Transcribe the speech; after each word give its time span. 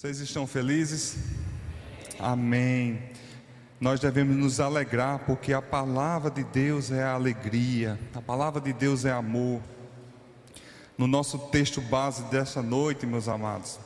Vocês 0.00 0.18
estão 0.20 0.46
felizes? 0.46 1.14
Amém. 2.18 3.02
Nós 3.78 4.00
devemos 4.00 4.34
nos 4.34 4.58
alegrar 4.58 5.18
porque 5.26 5.52
a 5.52 5.60
palavra 5.60 6.30
de 6.30 6.42
Deus 6.42 6.90
é 6.90 7.02
alegria, 7.02 8.00
a 8.14 8.22
palavra 8.22 8.62
de 8.62 8.72
Deus 8.72 9.04
é 9.04 9.12
amor. 9.12 9.60
No 10.96 11.06
nosso 11.06 11.38
texto 11.50 11.82
base 11.82 12.22
desta 12.30 12.62
noite, 12.62 13.04
meus 13.04 13.28
amados, 13.28 13.78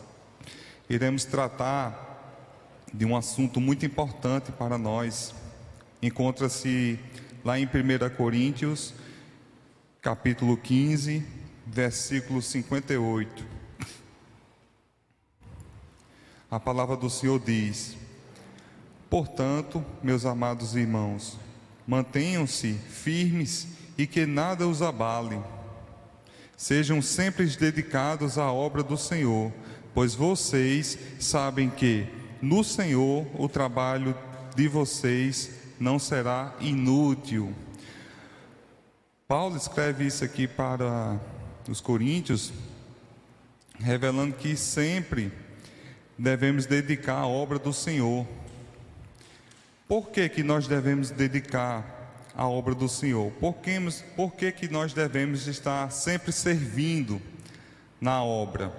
iremos 0.89 1.25
tratar 1.25 2.87
de 2.93 3.05
um 3.05 3.17
assunto 3.17 3.61
muito 3.61 3.85
importante 3.85 4.53
para 4.53 4.79
nós. 4.79 5.35
Encontra-se 6.01 6.97
lá 7.45 7.59
em 7.59 7.67
1 7.67 7.69
Coríntios, 8.17 8.95
capítulo 10.01 10.57
15, 10.57 11.27
versículo 11.67 12.41
58. 12.41 13.54
A 16.55 16.61
palavra 16.61 16.97
do 16.97 17.11
Senhor 17.11 17.41
diz: 17.41 17.97
Portanto, 19.11 19.85
meus 20.01 20.25
amados 20.25 20.77
irmãos, 20.77 21.37
mantenham-se 21.85 22.75
firmes 22.75 23.67
e 23.99 24.07
que 24.07 24.25
nada 24.25 24.69
os 24.69 24.81
abale. 24.81 25.41
Sejam 26.57 27.03
sempre 27.03 27.45
dedicados 27.45 28.39
à 28.39 28.53
obra 28.53 28.85
do 28.85 28.97
Senhor, 28.97 29.53
pois 29.93 30.15
vocês 30.15 30.97
sabem 31.19 31.69
que 31.69 32.07
no 32.41 32.63
Senhor 32.63 33.27
o 33.37 33.49
trabalho 33.49 34.17
de 34.55 34.69
vocês 34.69 35.51
não 35.81 35.99
será 35.99 36.55
inútil. 36.61 37.53
Paulo 39.27 39.57
escreve 39.57 40.07
isso 40.07 40.23
aqui 40.23 40.47
para 40.47 41.19
os 41.69 41.81
coríntios, 41.81 42.53
revelando 43.81 44.37
que 44.37 44.57
sempre 44.57 45.33
devemos 46.19 46.67
dedicar 46.67 47.19
à 47.19 47.27
obra 47.27 47.59
do 47.59 47.73
Senhor. 47.73 48.27
Por 49.89 50.11
que, 50.11 50.29
que 50.29 50.43
nós 50.43 50.67
devemos 50.67 51.11
dedicar 51.11 51.85
à 52.35 52.49
obra 52.49 52.75
do 52.75 52.89
Senhor? 52.89 53.31
Por 53.33 53.55
que, 53.55 53.79
por 54.17 54.33
que, 54.33 54.51
que 54.53 54.69
nós 54.69 54.93
devemos 54.93 55.47
estar 55.47 55.91
sempre 55.91 56.33
servindo 56.33 57.21
na 58.01 58.23
obra? 58.23 58.73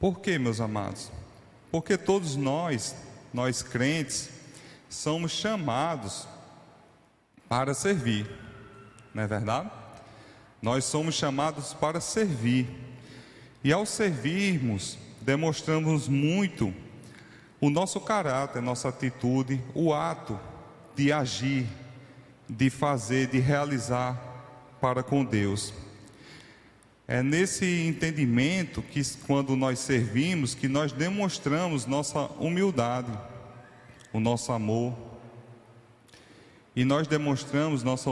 Por 0.00 0.20
que, 0.20 0.38
meus 0.38 0.60
amados? 0.60 1.10
Porque 1.70 1.96
todos 1.96 2.36
nós, 2.36 2.94
nós 3.32 3.62
crentes, 3.62 4.30
somos 4.88 5.32
chamados 5.32 6.28
para 7.48 7.74
servir, 7.74 8.30
não 9.12 9.22
é 9.22 9.26
verdade? 9.26 9.70
Nós 10.62 10.84
somos 10.84 11.14
chamados 11.14 11.74
para 11.74 12.00
servir, 12.00 12.68
e 13.62 13.72
ao 13.72 13.84
servirmos, 13.84 14.98
demonstramos 15.24 16.06
muito 16.06 16.72
o 17.60 17.70
nosso 17.70 17.98
caráter, 18.00 18.60
nossa 18.60 18.90
atitude, 18.90 19.60
o 19.74 19.92
ato 19.92 20.38
de 20.94 21.10
agir, 21.10 21.66
de 22.48 22.68
fazer, 22.68 23.28
de 23.28 23.38
realizar 23.38 24.20
para 24.80 25.02
com 25.02 25.24
Deus. 25.24 25.72
É 27.08 27.22
nesse 27.22 27.86
entendimento 27.86 28.82
que, 28.82 29.02
quando 29.26 29.56
nós 29.56 29.78
servimos, 29.78 30.54
que 30.54 30.68
nós 30.68 30.92
demonstramos 30.92 31.86
nossa 31.86 32.26
humildade, 32.38 33.12
o 34.12 34.20
nosso 34.20 34.52
amor. 34.52 34.94
E 36.76 36.84
nós 36.84 37.06
demonstramos 37.06 37.82
nossa 37.82 38.10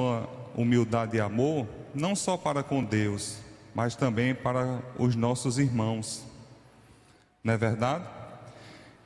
humildade 0.54 1.16
e 1.16 1.20
amor 1.20 1.66
não 1.94 2.16
só 2.16 2.38
para 2.38 2.62
com 2.62 2.82
Deus, 2.82 3.38
mas 3.74 3.94
também 3.94 4.34
para 4.34 4.80
os 4.98 5.14
nossos 5.14 5.58
irmãos. 5.58 6.31
Não 7.42 7.54
é 7.54 7.56
verdade? 7.56 8.04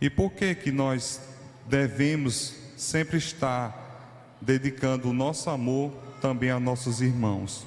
E 0.00 0.10
por 0.10 0.32
que 0.32 0.54
que 0.54 0.70
nós 0.70 1.20
devemos 1.66 2.54
sempre 2.76 3.16
estar 3.16 4.36
dedicando 4.40 5.08
o 5.08 5.12
nosso 5.12 5.48
amor 5.48 5.92
também 6.20 6.50
a 6.50 6.60
nossos 6.60 7.00
irmãos? 7.00 7.66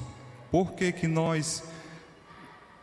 Por 0.52 0.74
que 0.74 0.92
que 0.92 1.08
nós 1.08 1.64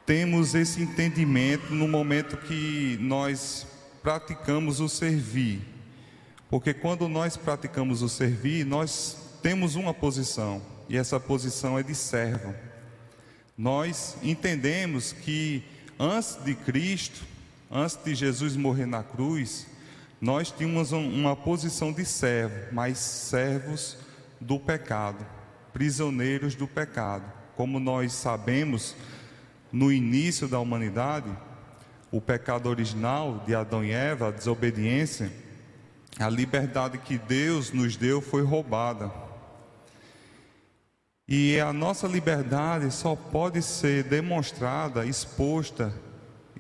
temos 0.04 0.54
esse 0.54 0.82
entendimento 0.82 1.72
no 1.72 1.86
momento 1.86 2.36
que 2.36 2.98
nós 3.00 3.66
praticamos 4.02 4.80
o 4.80 4.88
servir? 4.88 5.62
Porque 6.50 6.75
quando 6.75 7.08
nós 7.08 7.36
praticamos 7.36 8.02
o 8.02 8.08
servir, 8.08 8.64
nós 8.64 9.16
temos 9.42 9.76
uma 9.76 9.94
posição, 9.94 10.62
e 10.88 10.96
essa 10.96 11.19
posição 11.20 11.78
é 11.78 11.82
de 11.82 11.94
servo. 11.94 12.54
Nós 13.56 14.16
entendemos 14.22 15.12
que 15.12 15.64
antes 15.98 16.36
de 16.44 16.54
Cristo, 16.54 17.25
Antes 17.71 17.99
de 18.04 18.15
Jesus 18.15 18.56
morrer 18.56 18.87
na 18.87 19.03
cruz, 19.03 19.66
nós 20.21 20.50
tínhamos 20.50 20.93
uma 20.93 21.34
posição 21.34 21.93
de 21.93 22.04
servo, 22.04 22.72
mas 22.72 22.99
servos 22.99 23.99
do 24.41 24.59
pecado, 24.59 25.27
prisioneiros 25.72 26.55
do 26.55 26.69
pecado. 26.69 27.25
Como 27.56 27.81
nós 27.81 28.12
sabemos, 28.12 28.94
no 29.72 29.93
início 29.93 30.47
da 30.47 30.60
humanidade, 30.60 31.28
o 32.10 32.21
pecado 32.21 32.69
original 32.69 33.43
de 33.44 33.55
Adão 33.55 33.84
e 33.84 33.91
Eva, 33.91 34.28
a 34.28 34.31
desobediência, 34.31 35.32
a 36.19 36.28
liberdade 36.28 36.99
que 36.99 37.19
Deus 37.19 37.72
nos 37.72 37.97
deu 37.97 38.22
foi 38.22 38.43
roubada. 38.43 39.10
E 41.28 41.59
a 41.59 41.72
nossa 41.72 42.06
liberdade 42.06 42.93
só 42.93 43.16
pode 43.16 43.60
ser 43.60 44.05
demonstrada, 44.05 45.05
exposta 45.05 45.93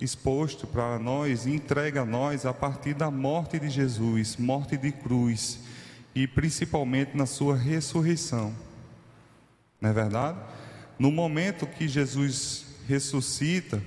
exposto 0.00 0.66
para 0.66 0.98
nós 0.98 1.46
entregue 1.46 1.98
a 1.98 2.04
nós 2.04 2.44
a 2.44 2.52
partir 2.52 2.94
da 2.94 3.10
morte 3.10 3.58
de 3.58 3.68
Jesus, 3.70 4.36
morte 4.36 4.76
de 4.76 4.92
cruz, 4.92 5.60
e 6.14 6.26
principalmente 6.26 7.16
na 7.16 7.26
sua 7.26 7.56
ressurreição. 7.56 8.54
Não 9.80 9.90
é 9.90 9.92
verdade? 9.92 10.38
No 10.98 11.10
momento 11.10 11.66
que 11.66 11.86
Jesus 11.86 12.64
ressuscita, 12.86 13.82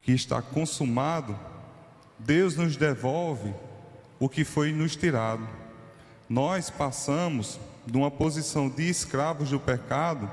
que 0.00 0.12
está 0.12 0.42
consumado, 0.42 1.38
Deus 2.18 2.56
nos 2.56 2.76
devolve 2.76 3.54
o 4.18 4.28
que 4.28 4.44
foi 4.44 4.72
nos 4.72 4.94
tirado. 4.94 5.48
Nós 6.28 6.70
passamos 6.70 7.58
de 7.86 7.96
uma 7.96 8.10
posição 8.10 8.68
de 8.68 8.88
escravos 8.88 9.50
do 9.50 9.58
pecado 9.58 10.30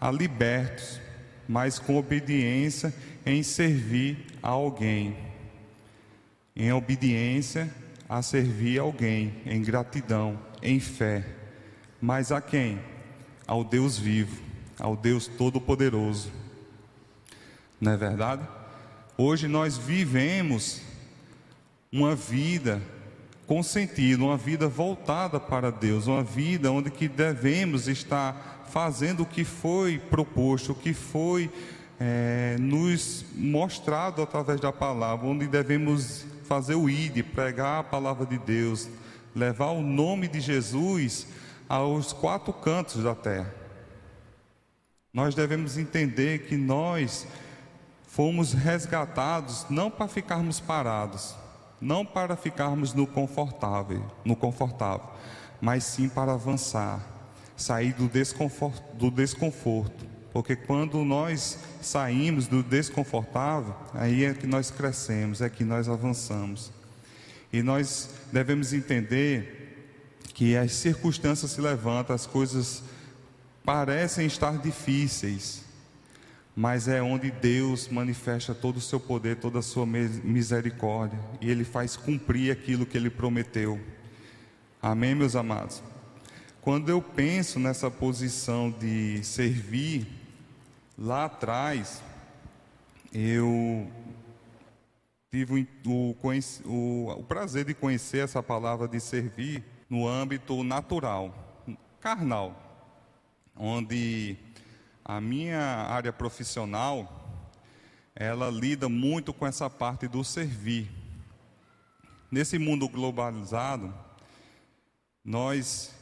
a 0.00 0.10
libertos, 0.10 1.00
mas 1.48 1.78
com 1.78 1.96
obediência 1.96 2.92
em 3.26 3.42
servir 3.42 4.26
a 4.42 4.50
alguém, 4.50 5.16
em 6.54 6.72
obediência 6.72 7.72
a 8.08 8.22
servir 8.22 8.78
alguém, 8.78 9.34
em 9.46 9.62
gratidão, 9.62 10.38
em 10.62 10.78
fé. 10.78 11.24
Mas 12.00 12.30
a 12.30 12.40
quem? 12.40 12.78
Ao 13.46 13.64
Deus 13.64 13.98
vivo, 13.98 14.40
ao 14.78 14.96
Deus 14.96 15.26
Todo-Poderoso. 15.26 16.30
Não 17.80 17.92
é 17.92 17.96
verdade? 17.96 18.46
Hoje 19.16 19.48
nós 19.48 19.76
vivemos 19.76 20.80
uma 21.90 22.14
vida 22.14 22.82
com 23.46 23.62
sentido, 23.62 24.24
uma 24.24 24.36
vida 24.36 24.66
voltada 24.68 25.38
para 25.38 25.70
Deus, 25.70 26.06
uma 26.06 26.22
vida 26.22 26.72
onde 26.72 26.90
que 26.90 27.08
devemos 27.08 27.88
estar 27.88 28.64
fazendo 28.70 29.22
o 29.22 29.26
que 29.26 29.44
foi 29.44 29.98
proposto, 29.98 30.72
o 30.72 30.74
que 30.74 30.94
foi 30.94 31.50
é, 31.98 32.56
nos 32.58 33.24
mostrado 33.34 34.22
através 34.22 34.60
da 34.60 34.72
palavra, 34.72 35.26
onde 35.26 35.46
devemos 35.46 36.24
fazer 36.44 36.74
o 36.74 36.88
ID, 36.88 37.22
pregar 37.22 37.80
a 37.80 37.84
palavra 37.84 38.26
de 38.26 38.38
Deus, 38.38 38.88
levar 39.34 39.70
o 39.70 39.82
nome 39.82 40.28
de 40.28 40.40
Jesus 40.40 41.26
aos 41.68 42.12
quatro 42.12 42.52
cantos 42.52 43.02
da 43.02 43.14
terra. 43.14 43.52
Nós 45.12 45.34
devemos 45.34 45.78
entender 45.78 46.46
que 46.46 46.56
nós 46.56 47.26
fomos 48.06 48.52
resgatados 48.52 49.66
não 49.70 49.90
para 49.90 50.08
ficarmos 50.08 50.60
parados, 50.60 51.34
não 51.80 52.04
para 52.04 52.36
ficarmos 52.36 52.92
no 52.92 53.06
confortável, 53.06 54.04
no 54.24 54.34
confortável, 54.34 55.08
mas 55.60 55.84
sim 55.84 56.08
para 56.08 56.32
avançar, 56.32 57.00
sair 57.56 57.92
do 57.92 58.08
desconforto, 58.08 58.82
do 58.96 59.10
desconforto 59.10 60.13
porque 60.34 60.56
quando 60.56 61.04
nós 61.04 61.56
saímos 61.80 62.48
do 62.48 62.60
desconfortável, 62.60 63.72
aí 63.94 64.24
é 64.24 64.34
que 64.34 64.48
nós 64.48 64.68
crescemos, 64.68 65.40
é 65.40 65.48
que 65.48 65.62
nós 65.62 65.88
avançamos. 65.88 66.72
E 67.52 67.62
nós 67.62 68.10
devemos 68.32 68.72
entender 68.72 70.18
que 70.34 70.56
as 70.56 70.72
circunstâncias 70.72 71.52
se 71.52 71.60
levantam, 71.60 72.16
as 72.16 72.26
coisas 72.26 72.82
parecem 73.64 74.26
estar 74.26 74.58
difíceis, 74.58 75.62
mas 76.56 76.88
é 76.88 77.00
onde 77.00 77.30
Deus 77.30 77.86
manifesta 77.86 78.52
todo 78.52 78.78
o 78.78 78.80
seu 78.80 78.98
poder, 78.98 79.36
toda 79.36 79.60
a 79.60 79.62
sua 79.62 79.86
misericórdia, 79.86 81.20
e 81.40 81.48
Ele 81.48 81.62
faz 81.62 81.96
cumprir 81.96 82.50
aquilo 82.50 82.84
que 82.84 82.98
Ele 82.98 83.08
prometeu. 83.08 83.80
Amém, 84.82 85.14
meus 85.14 85.36
amados? 85.36 85.80
Quando 86.60 86.88
eu 86.88 87.00
penso 87.00 87.60
nessa 87.60 87.88
posição 87.88 88.68
de 88.68 89.22
servir, 89.22 90.23
Lá 90.96 91.24
atrás, 91.24 92.00
eu 93.12 93.90
tive 95.28 95.66
o, 95.84 96.16
o, 96.64 97.10
o 97.10 97.24
prazer 97.24 97.64
de 97.64 97.74
conhecer 97.74 98.18
essa 98.18 98.40
palavra 98.40 98.86
de 98.86 99.00
servir 99.00 99.64
no 99.90 100.06
âmbito 100.06 100.62
natural, 100.62 101.34
carnal, 102.00 102.54
onde 103.56 104.36
a 105.04 105.20
minha 105.20 105.58
área 105.60 106.12
profissional 106.12 107.24
ela 108.14 108.48
lida 108.48 108.88
muito 108.88 109.34
com 109.34 109.44
essa 109.44 109.68
parte 109.68 110.06
do 110.06 110.22
servir. 110.22 110.88
Nesse 112.30 112.56
mundo 112.56 112.88
globalizado, 112.88 113.92
nós 115.24 115.92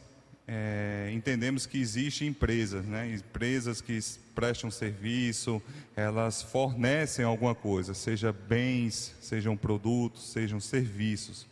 é, 0.54 1.10
entendemos 1.10 1.64
que 1.64 1.80
existem 1.80 2.28
empresas, 2.28 2.84
né? 2.84 3.14
empresas 3.14 3.80
que 3.80 3.98
prestam 4.34 4.70
serviço, 4.70 5.62
elas 5.96 6.42
fornecem 6.42 7.24
alguma 7.24 7.54
coisa, 7.54 7.94
seja 7.94 8.34
bens, 8.34 9.16
sejam 9.18 9.56
produtos, 9.56 10.30
sejam 10.30 10.60
serviços. 10.60 11.46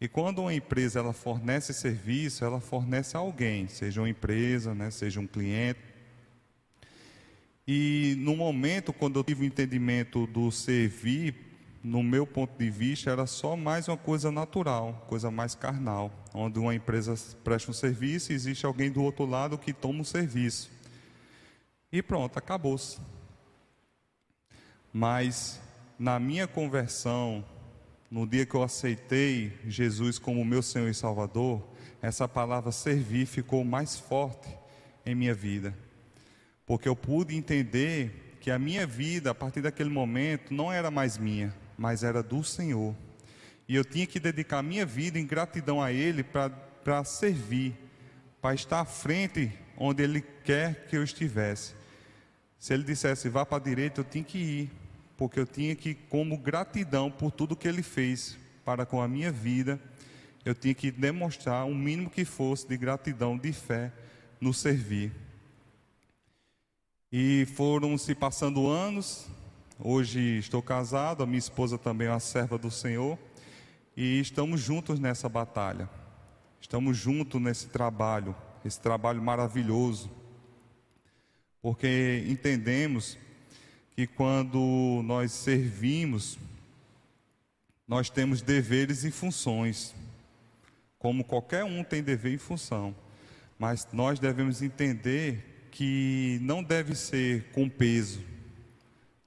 E 0.00 0.06
quando 0.06 0.38
uma 0.38 0.54
empresa 0.54 1.00
ela 1.00 1.12
fornece 1.12 1.74
serviço, 1.74 2.44
ela 2.44 2.60
fornece 2.60 3.16
a 3.16 3.20
alguém, 3.20 3.66
seja 3.66 4.00
uma 4.00 4.08
empresa, 4.08 4.72
né? 4.72 4.88
seja 4.92 5.18
um 5.18 5.26
cliente. 5.26 5.80
E 7.66 8.14
no 8.18 8.36
momento, 8.36 8.92
quando 8.92 9.18
eu 9.18 9.24
tive 9.24 9.42
o 9.42 9.44
entendimento 9.44 10.28
do 10.28 10.48
servir, 10.52 11.34
no 11.82 12.02
meu 12.02 12.26
ponto 12.26 12.56
de 12.56 12.70
vista, 12.70 13.10
era 13.10 13.26
só 13.26 13.56
mais 13.56 13.88
uma 13.88 13.96
coisa 13.96 14.30
natural, 14.30 15.04
coisa 15.08 15.30
mais 15.30 15.54
carnal, 15.54 16.12
onde 16.32 16.58
uma 16.58 16.74
empresa 16.74 17.14
presta 17.42 17.70
um 17.70 17.74
serviço 17.74 18.30
e 18.30 18.34
existe 18.34 18.64
alguém 18.64 18.90
do 18.90 19.02
outro 19.02 19.26
lado 19.26 19.58
que 19.58 19.72
toma 19.72 19.98
o 19.98 20.02
um 20.02 20.04
serviço. 20.04 20.70
E 21.90 22.00
pronto, 22.00 22.38
acabou-se. 22.38 22.98
Mas 24.92 25.60
na 25.98 26.20
minha 26.20 26.46
conversão, 26.46 27.44
no 28.10 28.26
dia 28.26 28.46
que 28.46 28.54
eu 28.54 28.62
aceitei 28.62 29.58
Jesus 29.66 30.18
como 30.18 30.44
meu 30.44 30.62
Senhor 30.62 30.88
e 30.88 30.94
Salvador, 30.94 31.66
essa 32.00 32.28
palavra 32.28 32.70
servir 32.70 33.26
ficou 33.26 33.64
mais 33.64 33.98
forte 33.98 34.48
em 35.04 35.14
minha 35.14 35.34
vida. 35.34 35.76
Porque 36.64 36.88
eu 36.88 36.94
pude 36.94 37.34
entender 37.34 38.36
que 38.40 38.50
a 38.50 38.58
minha 38.58 38.86
vida, 38.86 39.30
a 39.30 39.34
partir 39.34 39.60
daquele 39.60 39.90
momento, 39.90 40.52
não 40.52 40.72
era 40.72 40.90
mais 40.90 41.16
minha, 41.18 41.54
mas 41.82 42.04
era 42.04 42.22
do 42.22 42.44
Senhor. 42.44 42.94
E 43.66 43.74
eu 43.74 43.84
tinha 43.84 44.06
que 44.06 44.20
dedicar 44.20 44.62
minha 44.62 44.86
vida 44.86 45.18
em 45.18 45.26
gratidão 45.26 45.82
a 45.82 45.90
Ele 45.90 46.22
para 46.22 47.02
servir, 47.02 47.74
para 48.40 48.54
estar 48.54 48.78
à 48.78 48.84
frente 48.84 49.50
onde 49.76 50.00
Ele 50.00 50.20
quer 50.20 50.86
que 50.86 50.96
eu 50.96 51.02
estivesse. 51.02 51.74
Se 52.56 52.72
Ele 52.72 52.84
dissesse 52.84 53.28
vá 53.28 53.44
para 53.44 53.58
a 53.58 53.60
direita, 53.60 54.00
eu 54.00 54.04
tinha 54.04 54.22
que 54.22 54.38
ir, 54.38 54.70
porque 55.16 55.40
eu 55.40 55.46
tinha 55.46 55.74
que, 55.74 55.92
como 55.92 56.38
gratidão 56.38 57.10
por 57.10 57.32
tudo 57.32 57.56
que 57.56 57.66
Ele 57.66 57.82
fez 57.82 58.38
para 58.64 58.86
com 58.86 59.02
a 59.02 59.08
minha 59.08 59.32
vida, 59.32 59.80
eu 60.44 60.54
tinha 60.54 60.74
que 60.74 60.88
demonstrar 60.88 61.66
o 61.66 61.74
mínimo 61.74 62.08
que 62.08 62.24
fosse 62.24 62.64
de 62.68 62.76
gratidão, 62.76 63.36
de 63.36 63.52
fé 63.52 63.90
no 64.40 64.54
servir. 64.54 65.10
E 67.10 67.44
foram 67.56 67.98
se 67.98 68.14
passando 68.14 68.68
anos, 68.68 69.26
Hoje 69.84 70.38
estou 70.38 70.62
casado, 70.62 71.24
a 71.24 71.26
minha 71.26 71.40
esposa 71.40 71.76
também 71.76 72.06
é 72.06 72.10
uma 72.12 72.20
serva 72.20 72.56
do 72.56 72.70
Senhor 72.70 73.18
e 73.96 74.20
estamos 74.20 74.60
juntos 74.60 75.00
nessa 75.00 75.28
batalha. 75.28 75.90
Estamos 76.60 76.96
juntos 76.96 77.42
nesse 77.42 77.66
trabalho, 77.66 78.32
esse 78.64 78.80
trabalho 78.80 79.20
maravilhoso. 79.20 80.08
Porque 81.60 82.24
entendemos 82.28 83.18
que 83.96 84.06
quando 84.06 85.02
nós 85.04 85.32
servimos, 85.32 86.38
nós 87.88 88.08
temos 88.08 88.40
deveres 88.40 89.02
e 89.02 89.10
funções. 89.10 89.92
Como 90.96 91.24
qualquer 91.24 91.64
um 91.64 91.82
tem 91.82 92.04
dever 92.04 92.34
e 92.34 92.38
função. 92.38 92.94
Mas 93.58 93.88
nós 93.92 94.20
devemos 94.20 94.62
entender 94.62 95.66
que 95.72 96.38
não 96.40 96.62
deve 96.62 96.94
ser 96.94 97.50
com 97.50 97.68
peso 97.68 98.30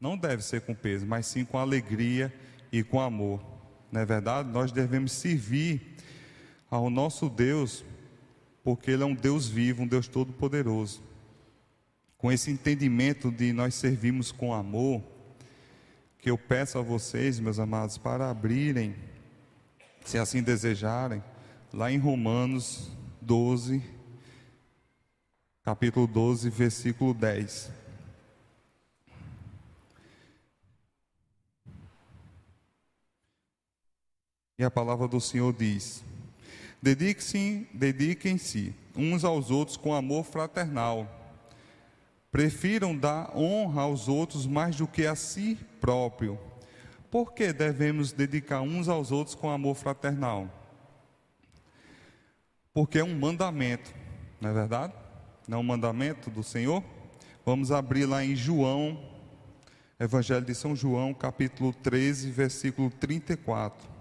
não 0.06 0.16
deve 0.16 0.44
ser 0.44 0.62
com 0.62 0.75
peso, 0.75 1.04
mas 1.04 1.25
sim 1.25 1.44
com 1.44 1.57
alegria 1.57 2.31
e 2.72 2.84
com 2.84 3.02
amor. 3.02 3.44
Não 3.92 4.02
é 4.02 4.06
verdade? 4.06 4.48
Nós 4.50 4.72
devemos 4.72 5.12
servir 5.12 5.96
ao 6.69 6.92
nosso 6.92 7.28
Deus, 7.28 7.84
porque 8.63 8.92
Ele 8.92 9.02
é 9.02 9.06
um 9.07 9.16
Deus 9.16 9.48
vivo, 9.48 9.81
um 9.81 9.88
Deus 9.88 10.07
todo-poderoso. 10.07 11.02
Com 12.19 12.31
esse 12.31 12.52
entendimento 12.52 13.31
de 13.31 13.52
nós 13.52 13.74
servirmos 13.74 14.31
com 14.31 14.54
amor, 14.54 15.02
que 16.19 16.30
eu 16.30 16.38
peço 16.38 16.78
a 16.78 16.84
vocês, 16.84 17.40
meus 17.40 17.57
amados, 17.57 17.98
para 17.98 18.30
abrirem, 18.30 18.94
se 20.06 20.19
assim 20.19 20.44
desejarem, 20.44 21.24
lá 21.74 21.92
em 21.92 21.98
Romanos 21.98 22.92
12, 23.22 23.81
capítulo 25.63 26.06
12, 26.06 26.48
versículo 26.52 27.12
10. 27.12 27.84
E 34.57 34.63
a 34.63 34.72
palavra 34.72 35.07
do 35.07 35.19
Senhor 35.19 35.54
diz: 35.54 36.04
Dediquem-se 36.81 37.68
dediquem 37.74 38.40
uns 38.96 39.25
aos 39.25 39.52
outros 39.52 39.75
com 39.75 39.94
amor 39.94 40.24
fraternal. 40.24 41.10
Prefiram 42.31 42.96
dar 42.96 43.36
honra 43.36 43.81
aos 43.81 44.07
outros 44.07 44.46
mais 44.46 44.75
do 44.75 44.88
que 44.88 45.06
a 45.06 45.16
si 45.16 45.57
próprio. 45.81 46.40
Por 47.12 47.34
que 47.34 47.52
devemos 47.52 48.12
dedicar 48.12 48.62
uns 48.62 48.88
aos 48.88 49.12
outros 49.12 49.36
com 49.36 49.50
amor 49.50 49.75
fraternal? 49.75 50.50
Porque 52.74 53.00
é 53.00 53.04
um 53.04 53.18
mandamento, 53.18 53.94
não 54.40 54.50
é 54.50 54.54
verdade? 54.54 54.94
Não 55.48 55.57
é 55.57 55.62
um 55.62 55.63
mandamento 55.63 56.30
do 56.30 56.44
Senhor? 56.44 56.84
Vamos 57.46 57.72
abrir 57.72 58.06
lá 58.06 58.24
em 58.24 58.36
João, 58.36 59.00
Evangelho 60.00 60.46
de 60.46 60.54
São 60.54 60.75
João, 60.75 61.13
capítulo 61.13 61.74
13, 61.74 62.31
versículo 62.31 62.90
34. 62.90 63.94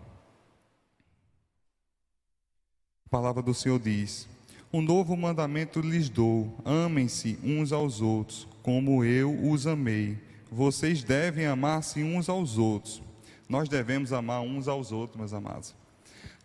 Palavra 3.14 3.40
do 3.40 3.55
Senhor 3.55 3.78
diz: 3.78 4.28
Um 4.72 4.82
novo 4.82 5.16
mandamento 5.16 5.81
lhes 5.81 6.08
dou: 6.08 6.52
amem-se 6.64 7.38
uns 7.44 7.70
aos 7.70 8.00
outros, 8.00 8.49
como 8.61 9.05
eu 9.05 9.32
os 9.49 9.69
amei. 9.69 10.19
Vocês 10.50 11.05
devem 11.05 11.46
amar-se 11.46 12.02
uns 12.02 12.28
aos 12.28 12.58
outros. 12.58 13.00
Nós 13.49 13.69
devemos 13.69 14.12
amar 14.12 14.40
uns 14.40 14.66
aos 14.66 14.90
outros, 14.90 15.17
meus 15.17 15.32
amados. 15.32 15.77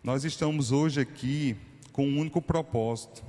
Nós 0.00 0.22
estamos 0.22 0.70
hoje 0.70 1.00
aqui 1.00 1.56
com 1.90 2.06
um 2.06 2.20
único 2.20 2.40
propósito: 2.40 3.24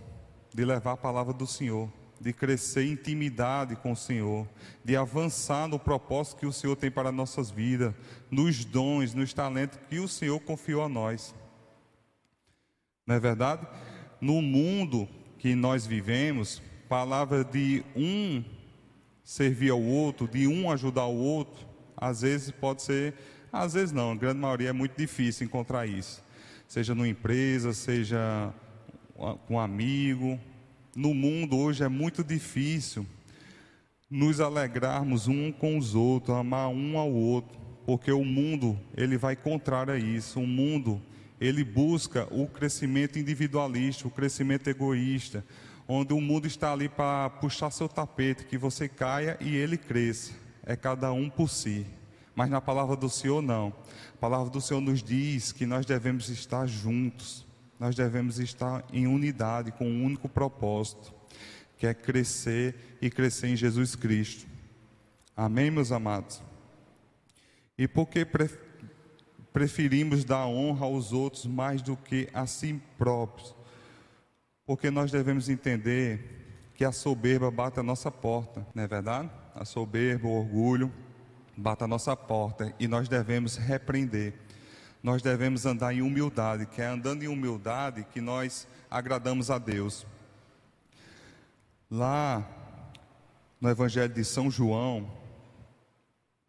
de 0.54 0.64
levar 0.64 0.92
a 0.92 0.98
palavra 0.98 1.34
do 1.34 1.48
Senhor, 1.48 1.92
de 2.20 2.32
crescer 2.32 2.86
em 2.86 2.92
intimidade 2.92 3.76
com 3.76 3.94
o 3.94 3.98
Senhor, 3.98 4.48
de 4.86 4.96
avançar 4.96 5.68
no 5.68 5.80
propósito 5.80 6.38
que 6.38 6.46
o 6.46 6.54
Senhor 6.54 6.76
tem 6.76 6.92
para 6.92 7.12
nossas 7.12 7.50
vidas, 7.50 7.92
nos 8.30 8.64
dons, 8.64 9.16
nos 9.16 9.34
talentos 9.34 9.80
que 9.90 9.98
o 9.98 10.08
Senhor 10.08 10.40
confiou 10.42 10.84
a 10.84 10.88
nós. 10.88 11.34
Não 13.12 13.18
é 13.18 13.20
verdade? 13.20 13.68
No 14.22 14.42
mundo 14.42 15.06
que 15.38 15.54
nós 15.54 15.86
vivemos, 15.86 16.62
palavra 16.88 17.44
de 17.44 17.84
um 17.94 18.42
servir 19.22 19.70
ao 19.72 19.82
outro, 19.82 20.30
de 20.30 20.48
um 20.48 20.72
ajudar 20.72 21.08
o 21.08 21.18
outro, 21.18 21.68
às 21.98 22.22
vezes 22.22 22.52
pode 22.52 22.84
ser, 22.84 23.14
às 23.52 23.74
vezes 23.74 23.92
não, 23.92 24.14
a 24.14 24.16
grande 24.16 24.40
maioria 24.40 24.70
é 24.70 24.72
muito 24.72 24.98
difícil 24.98 25.46
encontrar 25.46 25.86
isso. 25.86 26.24
Seja 26.70 26.96
numa 26.96 27.06
empresa, 27.06 27.74
seja 27.74 28.54
com 29.46 29.56
um 29.56 29.60
amigo. 29.60 30.40
No 30.96 31.14
mundo 31.14 31.58
hoje 31.58 31.84
é 31.84 31.90
muito 31.90 32.24
difícil 32.24 33.06
nos 34.10 34.40
alegrarmos 34.40 35.28
um 35.28 35.52
com 35.52 35.78
os 35.78 35.96
outros, 35.96 36.38
amar 36.38 36.70
um 36.70 36.98
ao 36.98 37.12
outro, 37.12 37.60
porque 37.86 38.14
o 38.14 38.24
mundo 38.24 38.80
ele 38.96 39.18
vai 39.18 39.36
contrário 39.36 39.94
a 39.94 39.98
isso. 39.98 40.40
O 40.40 40.48
mundo 40.48 41.02
ele 41.42 41.64
busca 41.64 42.28
o 42.30 42.48
crescimento 42.48 43.18
individualista, 43.18 44.08
o 44.08 44.12
crescimento 44.12 44.68
egoísta, 44.70 45.44
onde 45.88 46.14
o 46.14 46.22
mundo 46.22 46.46
está 46.46 46.72
ali 46.72 46.88
para 46.88 47.32
puxar 47.32 47.72
seu 47.72 47.90
tapete, 47.90 48.46
que 48.46 48.60
você 48.60 48.88
caia 48.88 49.38
e 49.42 49.56
ele 49.56 49.76
cresça. 49.76 50.34
É 50.64 50.76
cada 50.76 51.12
um 51.12 51.32
por 51.32 51.50
si. 51.50 51.88
Mas 52.36 52.48
na 52.48 52.62
palavra 52.62 52.96
do 52.96 53.10
Senhor, 53.10 53.42
não. 53.42 53.74
A 54.14 54.18
palavra 54.20 54.52
do 54.52 54.62
Senhor 54.62 54.80
nos 54.80 55.02
diz 55.02 55.52
que 55.52 55.66
nós 55.66 55.84
devemos 55.84 56.30
estar 56.30 56.68
juntos, 56.68 57.44
nós 57.80 57.96
devemos 57.96 58.38
estar 58.40 58.86
em 58.94 59.08
unidade, 59.08 59.72
com 59.72 59.90
um 59.90 60.06
único 60.06 60.30
propósito, 60.30 61.12
que 61.76 61.88
é 61.88 61.94
crescer 61.96 62.98
e 63.02 63.10
crescer 63.10 63.48
em 63.48 63.56
Jesus 63.56 63.96
Cristo. 63.96 64.46
Amém, 65.36 65.72
meus 65.72 65.92
amados? 65.92 66.40
E 67.76 67.88
por 67.88 68.08
que 68.08 68.24
preferimos 69.54 70.24
dar 70.24 70.46
honra 70.46 70.86
aos 70.86 71.12
outros 71.12 71.46
mais 71.46 71.82
do 71.82 71.96
que 71.98 72.30
a 72.34 72.46
si 72.46 72.82
próprios. 72.98 73.56
Porque 74.66 74.90
nós 74.90 75.12
devemos 75.12 75.50
entender 75.50 76.72
que 76.76 76.86
a 76.86 76.92
soberba 76.92 77.52
bate 77.52 77.80
a 77.80 77.84
nossa 77.84 78.10
porta, 78.10 78.66
não 78.74 78.84
é 78.84 78.88
verdade? 78.88 79.30
A 79.54 79.66
soberba, 79.66 80.28
o 80.28 80.40
orgulho. 80.40 80.92
bata 81.56 81.86
a 81.86 81.88
nossa 81.88 82.16
porta 82.16 82.74
e 82.80 82.88
nós 82.88 83.08
devemos 83.08 83.58
repreender. 83.58 84.34
Nós 85.04 85.22
devemos 85.22 85.66
andar 85.66 85.94
em 85.94 86.02
humildade, 86.02 86.66
que 86.66 86.82
é 86.82 86.88
andando 86.88 87.24
em 87.24 87.28
humildade 87.28 88.06
que 88.12 88.22
nós 88.22 88.68
agradamos 88.90 89.52
a 89.52 89.58
Deus. 89.58 90.06
Lá 91.90 92.48
no 93.60 93.70
Evangelho 93.70 94.14
de 94.14 94.24
São 94.24 94.50
João, 94.50 95.12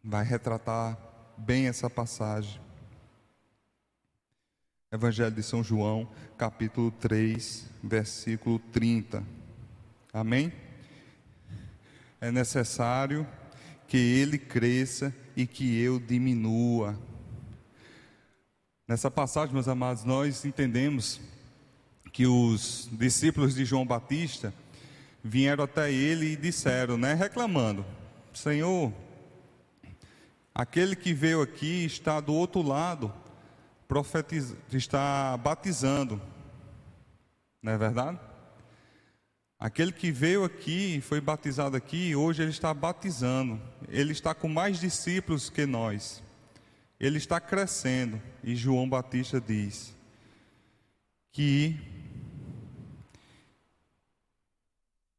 vai 0.03 0.23
retratar 0.23 0.97
bem 1.37 1.67
essa 1.67 1.89
passagem. 1.89 2.62
Evangelho 4.93 5.31
de 5.31 5.41
São 5.41 5.63
João, 5.63 6.07
capítulo 6.37 6.91
3, 6.91 7.65
versículo 7.83 8.59
30. 8.71 9.23
Amém? 10.13 10.53
É 12.21 12.31
necessário 12.31 13.25
que 13.87 13.97
ele 13.97 14.37
cresça 14.37 15.11
e 15.35 15.47
que 15.47 15.81
eu 15.81 15.99
diminua. 15.99 16.95
Nessa 18.87 19.09
passagem, 19.09 19.51
meus 19.51 19.67
amados, 19.67 20.03
nós 20.03 20.45
entendemos 20.45 21.19
que 22.11 22.27
os 22.27 22.87
discípulos 22.91 23.55
de 23.55 23.65
João 23.65 23.87
Batista 23.87 24.53
vieram 25.23 25.63
até 25.63 25.91
ele 25.91 26.33
e 26.33 26.35
disseram, 26.35 26.99
né, 26.99 27.15
reclamando: 27.15 27.83
Senhor, 28.31 28.93
aquele 30.53 30.95
que 30.95 31.15
veio 31.15 31.41
aqui 31.41 31.83
está 31.83 32.19
do 32.19 32.35
outro 32.35 32.61
lado 32.61 33.22
profetiz... 33.93 34.55
está 34.71 35.37
batizando. 35.37 36.19
Não 37.61 37.73
é 37.73 37.77
verdade? 37.77 38.19
Aquele 39.59 39.91
que 39.91 40.11
veio 40.11 40.43
aqui, 40.43 40.99
foi 41.01 41.21
batizado 41.21 41.77
aqui, 41.77 42.15
hoje 42.15 42.41
ele 42.41 42.49
está 42.49 42.73
batizando. 42.73 43.61
Ele 43.87 44.11
está 44.11 44.33
com 44.33 44.47
mais 44.47 44.79
discípulos 44.79 45.47
que 45.47 45.67
nós. 45.67 46.23
Ele 46.99 47.19
está 47.19 47.39
crescendo. 47.39 48.19
E 48.43 48.55
João 48.55 48.89
Batista 48.89 49.39
diz 49.39 49.95
que 51.31 51.79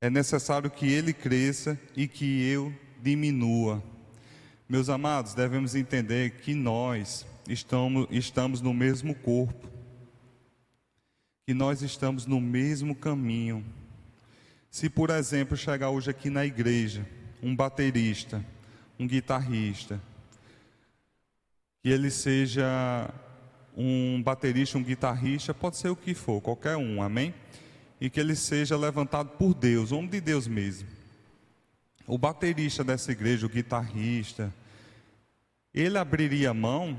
é 0.00 0.11
necessário 0.11 0.69
que 0.69 0.93
ele 0.93 1.12
cresça 1.12 1.78
e 1.97 2.09
que 2.09 2.45
eu 2.45 2.75
diminua. 3.00 3.81
Meus 4.69 4.88
amados, 4.88 5.33
devemos 5.33 5.76
entender 5.76 6.38
que 6.40 6.54
nós 6.54 7.25
estamos, 7.48 8.06
estamos 8.10 8.60
no 8.60 8.72
mesmo 8.72 9.14
corpo, 9.14 9.68
que 11.46 11.52
nós 11.52 11.82
estamos 11.82 12.26
no 12.26 12.40
mesmo 12.40 12.94
caminho. 12.94 13.64
Se, 14.70 14.88
por 14.88 15.10
exemplo, 15.10 15.56
chegar 15.56 15.90
hoje 15.90 16.10
aqui 16.10 16.30
na 16.30 16.44
igreja 16.44 17.06
um 17.42 17.54
baterista, 17.54 18.44
um 18.98 19.06
guitarrista, 19.06 20.00
que 21.82 21.90
ele 21.90 22.10
seja 22.10 23.10
um 23.76 24.22
baterista, 24.22 24.78
um 24.78 24.82
guitarrista, 24.82 25.52
pode 25.52 25.76
ser 25.76 25.90
o 25.90 25.96
que 25.96 26.14
for, 26.14 26.40
qualquer 26.40 26.76
um, 26.76 27.02
amém? 27.02 27.34
E 28.00 28.08
que 28.08 28.18
ele 28.18 28.34
seja 28.34 28.76
levantado 28.76 29.30
por 29.30 29.52
Deus, 29.52 29.92
homem 29.92 30.08
de 30.08 30.20
Deus 30.20 30.48
mesmo. 30.48 30.88
O 32.06 32.16
baterista 32.16 32.82
dessa 32.82 33.12
igreja, 33.12 33.46
o 33.46 33.50
guitarrista, 33.50 34.52
ele 35.72 35.98
abriria 35.98 36.54
mão 36.54 36.98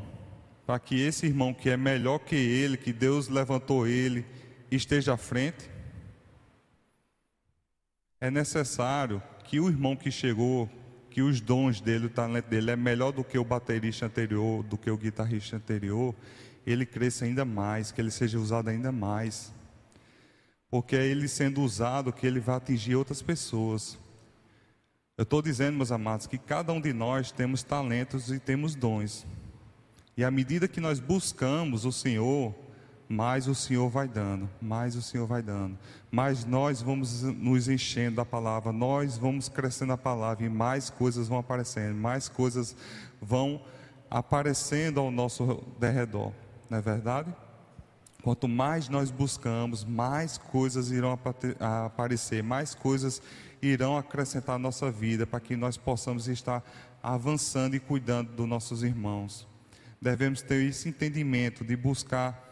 para 0.66 0.80
que 0.80 1.00
esse 1.00 1.28
irmão 1.28 1.54
que 1.54 1.70
é 1.70 1.78
melhor 1.78 2.20
que 2.20 2.36
ele, 2.36 2.76
que 2.76 2.92
Deus 2.92 3.28
levantou 3.28 3.88
ele, 3.88 4.26
esteja 4.72 5.14
à 5.14 5.18
frente? 5.18 5.70
É 8.20 8.32
necessário 8.32 9.22
que 9.44 9.60
o 9.60 9.70
irmão 9.70 9.96
que 9.96 10.10
chegou, 10.10 10.70
que 11.12 11.22
os 11.22 11.40
dons 11.40 11.80
dele, 11.80 12.08
o 12.08 12.10
talento 12.10 12.48
dele 12.48 12.72
é 12.72 12.76
melhor 12.76 13.12
do 13.12 13.24
que 13.24 13.38
o 13.38 13.46
baterista 13.46 14.08
anterior, 14.08 14.64
do 14.64 14.78
que 14.78 14.90
o 14.90 14.98
guitarrista 14.98 15.58
anterior, 15.58 16.16
ele 16.66 16.86
cresça 16.86 17.26
ainda 17.26 17.46
mais, 17.46 17.92
que 17.92 18.02
ele 18.02 18.10
seja 18.10 18.40
usado 18.40 18.70
ainda 18.70 18.92
mais. 18.92 19.54
Porque 20.70 20.96
é 20.96 21.06
ele 21.06 21.28
sendo 21.28 21.62
usado 21.62 22.12
que 22.12 22.26
ele 22.26 22.40
vai 22.40 22.56
atingir 22.56 22.96
outras 22.96 23.22
pessoas. 23.22 24.00
Eu 25.16 25.24
estou 25.24 25.42
dizendo, 25.42 25.78
meus 25.78 25.92
amados, 25.92 26.26
que 26.26 26.40
cada 26.40 26.74
um 26.74 26.82
de 26.82 26.92
nós 26.92 27.32
temos 27.32 27.62
talentos 27.62 28.32
e 28.32 28.40
temos 28.40 28.74
dons. 28.74 29.26
E 30.18 30.24
à 30.24 30.32
medida 30.32 30.68
que 30.68 30.80
nós 30.80 31.00
buscamos 31.00 31.84
o 31.84 31.92
Senhor, 31.92 32.56
mais 33.08 33.48
o 33.48 33.54
Senhor 33.54 33.90
vai 33.90 34.08
dando, 34.08 34.50
mais 34.62 34.96
o 34.96 35.02
Senhor 35.02 35.28
vai 35.28 35.42
dando, 35.42 35.78
mais 36.10 36.46
nós 36.46 36.82
vamos 36.82 37.22
nos 37.22 37.68
enchendo 37.68 38.16
da 38.16 38.26
palavra, 38.26 38.72
nós 38.72 39.18
vamos 39.18 39.50
crescendo 39.50 39.94
a 39.94 39.98
palavra 39.98 40.46
e 40.46 40.50
mais 40.50 40.90
coisas 40.90 41.28
vão 41.28 41.38
aparecendo, 41.38 41.96
mais 41.96 42.30
coisas 42.30 42.76
vão 43.22 43.62
aparecendo 44.10 45.00
ao 45.00 45.12
nosso 45.12 45.64
derredor, 45.80 46.32
não 46.70 46.78
é 46.78 46.82
verdade? 46.82 47.34
Quanto 48.24 48.48
mais 48.48 48.90
nós 48.90 49.12
buscamos, 49.12 49.84
mais 49.84 50.38
coisas 50.38 50.90
irão 50.92 51.20
aparecer, 51.60 52.42
mais 52.42 52.74
coisas 52.74 53.22
irão 53.62 53.98
acrescentar 53.98 54.56
à 54.56 54.60
nossa 54.60 54.90
vida 54.90 55.28
para 55.28 55.40
que 55.40 55.56
nós 55.56 55.78
possamos 55.78 56.28
estar 56.28 56.64
avançando 57.04 57.76
e 57.76 57.80
cuidando 57.80 58.32
dos 58.32 58.48
nossos 58.48 58.82
irmãos 58.82 59.48
devemos 60.02 60.42
ter 60.42 60.64
esse 60.68 60.90
entendimento 60.90 61.64
de 61.64 61.76
buscar 61.76 62.46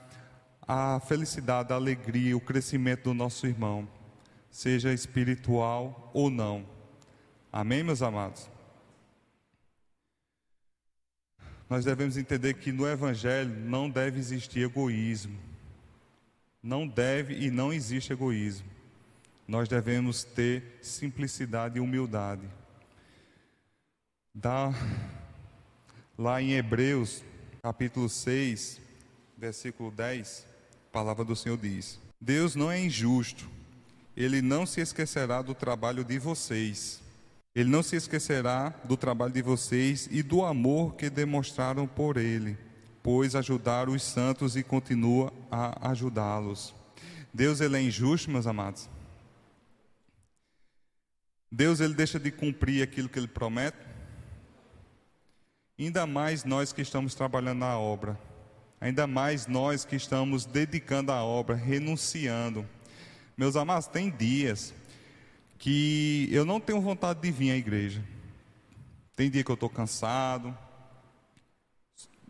a 0.68 1.00
felicidade, 1.02 1.74
a 1.74 1.76
alegria, 1.76 2.36
o 2.36 2.42
crescimento 2.42 3.04
do 3.04 3.14
nosso 3.14 3.46
irmão, 3.46 3.88
seja 4.50 4.94
espiritual 4.94 6.10
ou 6.14 6.30
não. 6.30 6.66
Amém, 7.52 7.84
meus 7.84 8.02
amados? 8.02 8.50
Nós 11.70 11.86
devemos 11.86 12.18
entender 12.18 12.56
que 12.56 12.72
no 12.72 12.88
Evangelho 12.88 13.50
não 13.50 13.90
deve 13.90 14.20
existir 14.20 14.62
egoísmo. 14.62 15.38
Não 16.62 16.88
deve 16.88 17.34
e 17.36 17.52
não 17.52 17.74
existe 17.74 18.14
egoísmo. 18.14 18.68
Nós 19.48 19.68
devemos 19.68 20.24
ter 20.24 20.80
simplicidade 20.82 21.78
e 21.78 21.82
humildade. 21.82 22.48
Dá 24.34 24.74
lá 26.18 26.42
em 26.42 26.54
Hebreus 26.54 27.24
capítulo 27.64 28.10
6, 28.10 28.82
versículo 29.38 29.90
10, 29.90 30.46
a 30.90 30.92
palavra 30.92 31.24
do 31.24 31.34
Senhor 31.34 31.58
diz: 31.58 31.98
Deus 32.20 32.56
não 32.56 32.70
é 32.70 32.78
injusto, 32.78 33.50
ele 34.18 34.42
não 34.42 34.66
se 34.66 34.82
esquecerá 34.82 35.42
do 35.42 35.56
trabalho 35.56 36.04
de 36.04 36.20
vocês. 36.20 37.02
Ele 37.56 37.70
não 37.70 37.82
se 37.84 37.96
esquecerá 37.96 38.74
do 38.84 38.98
trabalho 38.98 39.32
de 39.32 39.42
vocês 39.42 40.10
e 40.12 40.24
do 40.24 40.44
amor 40.44 40.96
que 40.96 41.08
demonstraram 41.08 41.88
por 41.88 42.18
ele, 42.18 42.58
pois 43.02 43.36
ajudaram 43.36 43.94
os 43.94 44.02
santos 44.02 44.58
e 44.58 44.64
continua 44.64 45.32
a 45.52 45.92
ajudá-los. 45.92 46.74
Deus 47.32 47.62
ele 47.62 47.78
é 47.78 47.82
injusto, 47.82 48.30
meus 48.30 48.48
amados. 48.48 48.90
Deus 51.52 51.80
ele 51.80 51.94
deixa 51.94 52.20
de 52.20 52.32
cumprir 52.32 52.82
aquilo 52.82 53.08
que 53.08 53.20
ele 53.20 53.28
promete? 53.28 53.93
Ainda 55.78 56.06
mais 56.06 56.44
nós 56.44 56.72
que 56.72 56.82
estamos 56.82 57.16
trabalhando 57.16 57.60
na 57.60 57.80
obra, 57.80 58.20
ainda 58.80 59.08
mais 59.08 59.48
nós 59.48 59.84
que 59.84 59.96
estamos 59.96 60.46
dedicando 60.46 61.12
à 61.12 61.24
obra, 61.24 61.56
renunciando. 61.56 62.68
Meus 63.36 63.56
amados, 63.56 63.88
tem 63.88 64.12
dias 64.12 64.74
que 65.58 66.30
eu 66.32 66.46
não 66.46 66.60
tenho 66.60 66.80
vontade 66.80 67.22
de 67.22 67.32
vir 67.32 67.52
à 67.52 67.56
igreja. 67.56 68.04
Tem 69.16 69.32
dia 69.32 69.44
que 69.44 69.50
eu 69.50 69.56
estou 69.56 69.70
cansado. 69.70 70.56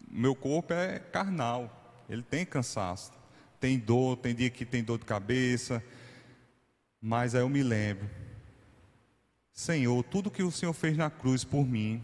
Meu 0.10 0.34
corpo 0.34 0.72
é 0.72 1.00
carnal, 1.00 2.06
ele 2.08 2.22
tem 2.22 2.46
cansaço, 2.46 3.12
tem 3.60 3.78
dor, 3.78 4.16
tem 4.18 4.34
dia 4.34 4.50
que 4.50 4.64
tem 4.64 4.84
dor 4.84 5.00
de 5.00 5.06
cabeça. 5.06 5.84
Mas 7.02 7.36
aí 7.36 7.42
eu 7.42 7.50
me 7.50 7.62
lembro, 7.62 8.10
Senhor, 9.52 10.02
tudo 10.04 10.32
que 10.32 10.44
o 10.44 10.52
Senhor 10.52 10.72
fez 10.72 10.96
na 10.96 11.10
cruz 11.10 11.44
por 11.44 11.66
mim, 11.66 12.02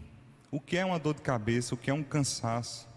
o 0.50 0.60
que 0.60 0.76
é 0.76 0.84
uma 0.84 0.98
dor 0.98 1.14
de 1.14 1.22
cabeça, 1.22 1.74
o 1.74 1.78
que 1.78 1.90
é 1.90 1.94
um 1.94 2.02
cansaço. 2.02 2.88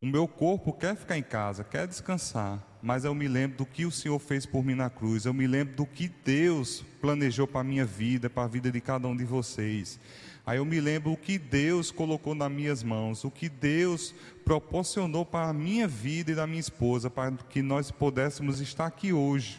O 0.00 0.06
meu 0.06 0.28
corpo 0.28 0.72
quer 0.72 0.94
ficar 0.96 1.16
em 1.16 1.22
casa, 1.22 1.64
quer 1.64 1.86
descansar, 1.86 2.62
mas 2.82 3.06
eu 3.06 3.14
me 3.14 3.26
lembro 3.26 3.58
do 3.58 3.66
que 3.66 3.86
o 3.86 3.90
Senhor 3.90 4.18
fez 4.18 4.44
por 4.44 4.62
mim 4.62 4.74
na 4.74 4.90
cruz, 4.90 5.24
eu 5.24 5.32
me 5.32 5.46
lembro 5.46 5.74
do 5.76 5.86
que 5.86 6.08
Deus 6.08 6.84
planejou 7.00 7.46
para 7.46 7.62
a 7.62 7.64
minha 7.64 7.86
vida, 7.86 8.28
para 8.28 8.42
a 8.42 8.48
vida 8.48 8.70
de 8.70 8.82
cada 8.82 9.08
um 9.08 9.16
de 9.16 9.24
vocês. 9.24 9.98
Aí 10.46 10.58
eu 10.58 10.64
me 10.66 10.78
lembro 10.78 11.12
o 11.12 11.16
que 11.16 11.38
Deus 11.38 11.90
colocou 11.90 12.34
nas 12.34 12.52
minhas 12.52 12.82
mãos, 12.82 13.24
o 13.24 13.30
que 13.30 13.48
Deus 13.48 14.14
proporcionou 14.44 15.24
para 15.24 15.48
a 15.48 15.54
minha 15.54 15.88
vida 15.88 16.32
e 16.32 16.34
da 16.34 16.46
minha 16.46 16.60
esposa, 16.60 17.08
para 17.08 17.32
que 17.48 17.62
nós 17.62 17.90
pudéssemos 17.90 18.60
estar 18.60 18.84
aqui 18.84 19.10
hoje. 19.10 19.58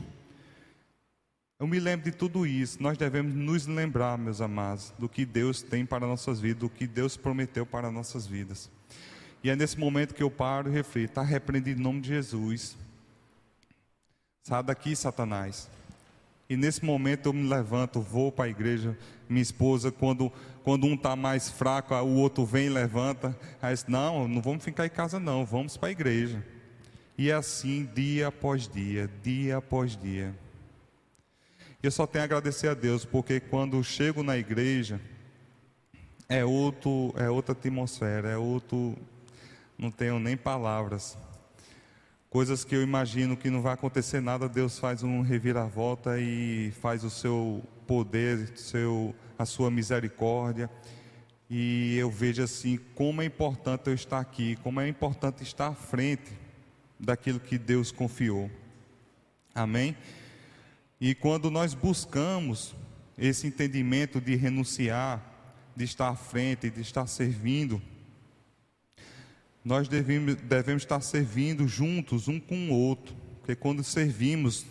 Eu 1.66 1.68
me 1.68 1.80
lembro 1.80 2.06
de 2.06 2.16
tudo 2.16 2.46
isso. 2.46 2.78
Nós 2.80 2.96
devemos 2.96 3.34
nos 3.34 3.66
lembrar, 3.66 4.20
meus 4.20 4.40
amados, 4.40 4.94
do 5.00 5.10
que 5.10 5.26
Deus 5.26 5.64
tem 5.64 5.84
para 5.84 6.06
nossas 6.06 6.40
vidas, 6.40 6.60
do 6.60 6.70
que 6.70 6.86
Deus 6.86 7.18
prometeu 7.18 7.66
para 7.66 7.90
nossas 7.90 8.28
vidas. 8.28 8.70
E 9.44 9.50
é 9.50 9.56
nesse 9.56 9.80
momento 9.80 10.14
que 10.14 10.22
eu 10.22 10.30
paro 10.30 10.70
e 10.70 10.72
reflito: 10.72 11.10
está 11.10 11.24
repreendido 11.24 11.80
em 11.80 11.84
nome 11.84 12.02
de 12.02 12.10
Jesus. 12.10 12.78
Sai 14.44 14.62
daqui, 14.62 14.96
Satanás. 14.96 15.68
E 16.48 16.56
nesse 16.56 16.86
momento 16.86 17.30
eu 17.30 17.34
me 17.34 17.50
levanto, 17.50 18.00
vou 18.00 18.32
para 18.32 18.46
a 18.46 18.50
igreja. 18.50 18.96
Minha 19.28 19.42
esposa, 19.42 19.92
quando, 19.92 20.32
quando 20.64 20.86
um 20.86 20.94
está 20.94 21.16
mais 21.16 21.50
fraco, 21.50 21.96
o 21.96 22.14
outro 22.18 22.46
vem 22.46 22.68
e 22.68 22.70
levanta. 22.70 23.36
Aí 23.60 23.74
diz, 23.74 23.88
não, 23.88 24.28
não 24.28 24.40
vamos 24.40 24.64
ficar 24.64 24.86
em 24.86 24.90
casa 24.92 25.20
não, 25.20 25.44
vamos 25.44 25.78
para 25.78 25.90
a 25.90 25.92
igreja. 25.92 26.46
E 27.18 27.32
é 27.32 27.34
assim, 27.34 27.90
dia 27.96 28.28
após 28.28 28.68
dia, 28.68 29.10
dia 29.24 29.58
após 29.58 29.98
dia. 29.98 30.45
Eu 31.86 31.92
só 31.92 32.08
tenho 32.08 32.24
a 32.24 32.26
agradecer 32.26 32.68
a 32.68 32.74
Deus, 32.74 33.06
porque 33.06 33.40
quando 33.40 33.84
chego 33.84 34.24
na 34.24 34.36
igreja, 34.36 35.00
é, 36.28 36.44
outro, 36.44 37.14
é 37.16 37.30
outra 37.30 37.52
atmosfera, 37.52 38.28
é 38.28 38.36
outro. 38.36 38.98
Não 39.78 39.92
tenho 39.92 40.18
nem 40.18 40.36
palavras. 40.36 41.16
Coisas 42.28 42.64
que 42.64 42.76
eu 42.76 42.82
imagino 42.82 43.38
que 43.38 43.52
não 43.52 43.62
vai 43.62 43.76
acontecer 43.76 44.20
nada, 44.20 44.50
Deus 44.50 44.80
faz 44.80 45.04
um 45.04 45.22
reviravolta 45.22 46.20
e 46.20 46.74
faz 46.82 47.04
o 47.04 47.10
seu 47.12 47.62
poder, 47.86 48.58
seu, 48.58 49.14
a 49.38 49.46
sua 49.46 49.70
misericórdia. 49.70 50.72
E 51.48 51.96
eu 52.00 52.10
vejo 52.10 52.42
assim 52.42 52.80
como 52.96 53.22
é 53.22 53.26
importante 53.26 53.90
eu 53.90 53.94
estar 53.94 54.20
aqui, 54.20 54.56
como 54.64 54.82
é 54.82 54.88
importante 54.88 55.44
estar 55.44 55.68
à 55.68 55.76
frente 55.76 56.32
daquilo 57.00 57.40
que 57.40 57.60
Deus 57.60 57.92
confiou. 57.92 58.50
Amém? 59.54 59.96
E 61.06 61.14
quando 61.14 61.52
nós 61.52 61.76
buscamos 61.76 62.74
esse 63.16 63.46
entendimento 63.46 64.20
de 64.20 64.36
renunciar, 64.36 65.24
de 65.76 65.84
estar 65.84 66.10
à 66.10 66.16
frente, 66.16 66.68
de 66.68 66.82
estar 66.82 67.06
servindo, 67.06 67.80
nós 69.64 69.88
devemos, 69.88 70.34
devemos 70.34 70.82
estar 70.82 71.00
servindo 71.02 71.68
juntos, 71.68 72.28
um 72.28 72.40
com 72.40 72.72
o 72.72 72.74
outro, 72.74 73.16
porque 73.38 73.56
quando 73.56 73.84
servimos 73.84 74.66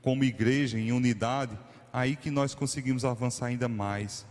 como 0.00 0.24
igreja, 0.24 0.78
em 0.78 0.90
unidade, 0.90 1.54
aí 1.92 2.16
que 2.16 2.30
nós 2.30 2.54
conseguimos 2.54 3.04
avançar 3.04 3.48
ainda 3.48 3.68
mais. 3.68 4.24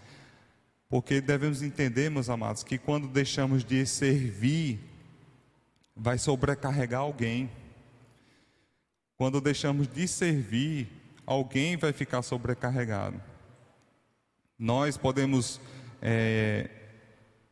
Porque 0.90 1.22
devemos 1.22 1.62
entender, 1.62 2.10
meus 2.10 2.32
amados, 2.32 2.64
que 2.64 2.80
quando 2.80 3.08
deixamos 3.08 3.64
de 3.64 3.86
servir, 3.86 4.80
vai 5.96 6.18
sobrecarregar 6.18 7.02
alguém. 7.02 7.48
Quando 9.16 9.40
deixamos 9.40 9.88
de 9.88 10.08
servir, 10.08 11.03
alguém 11.26 11.78
vai 11.78 11.94
ficar 11.94 12.22
sobrecarregado. 12.22 13.22
Nós 14.58 14.98
podemos 14.98 15.60
é, 16.02 16.70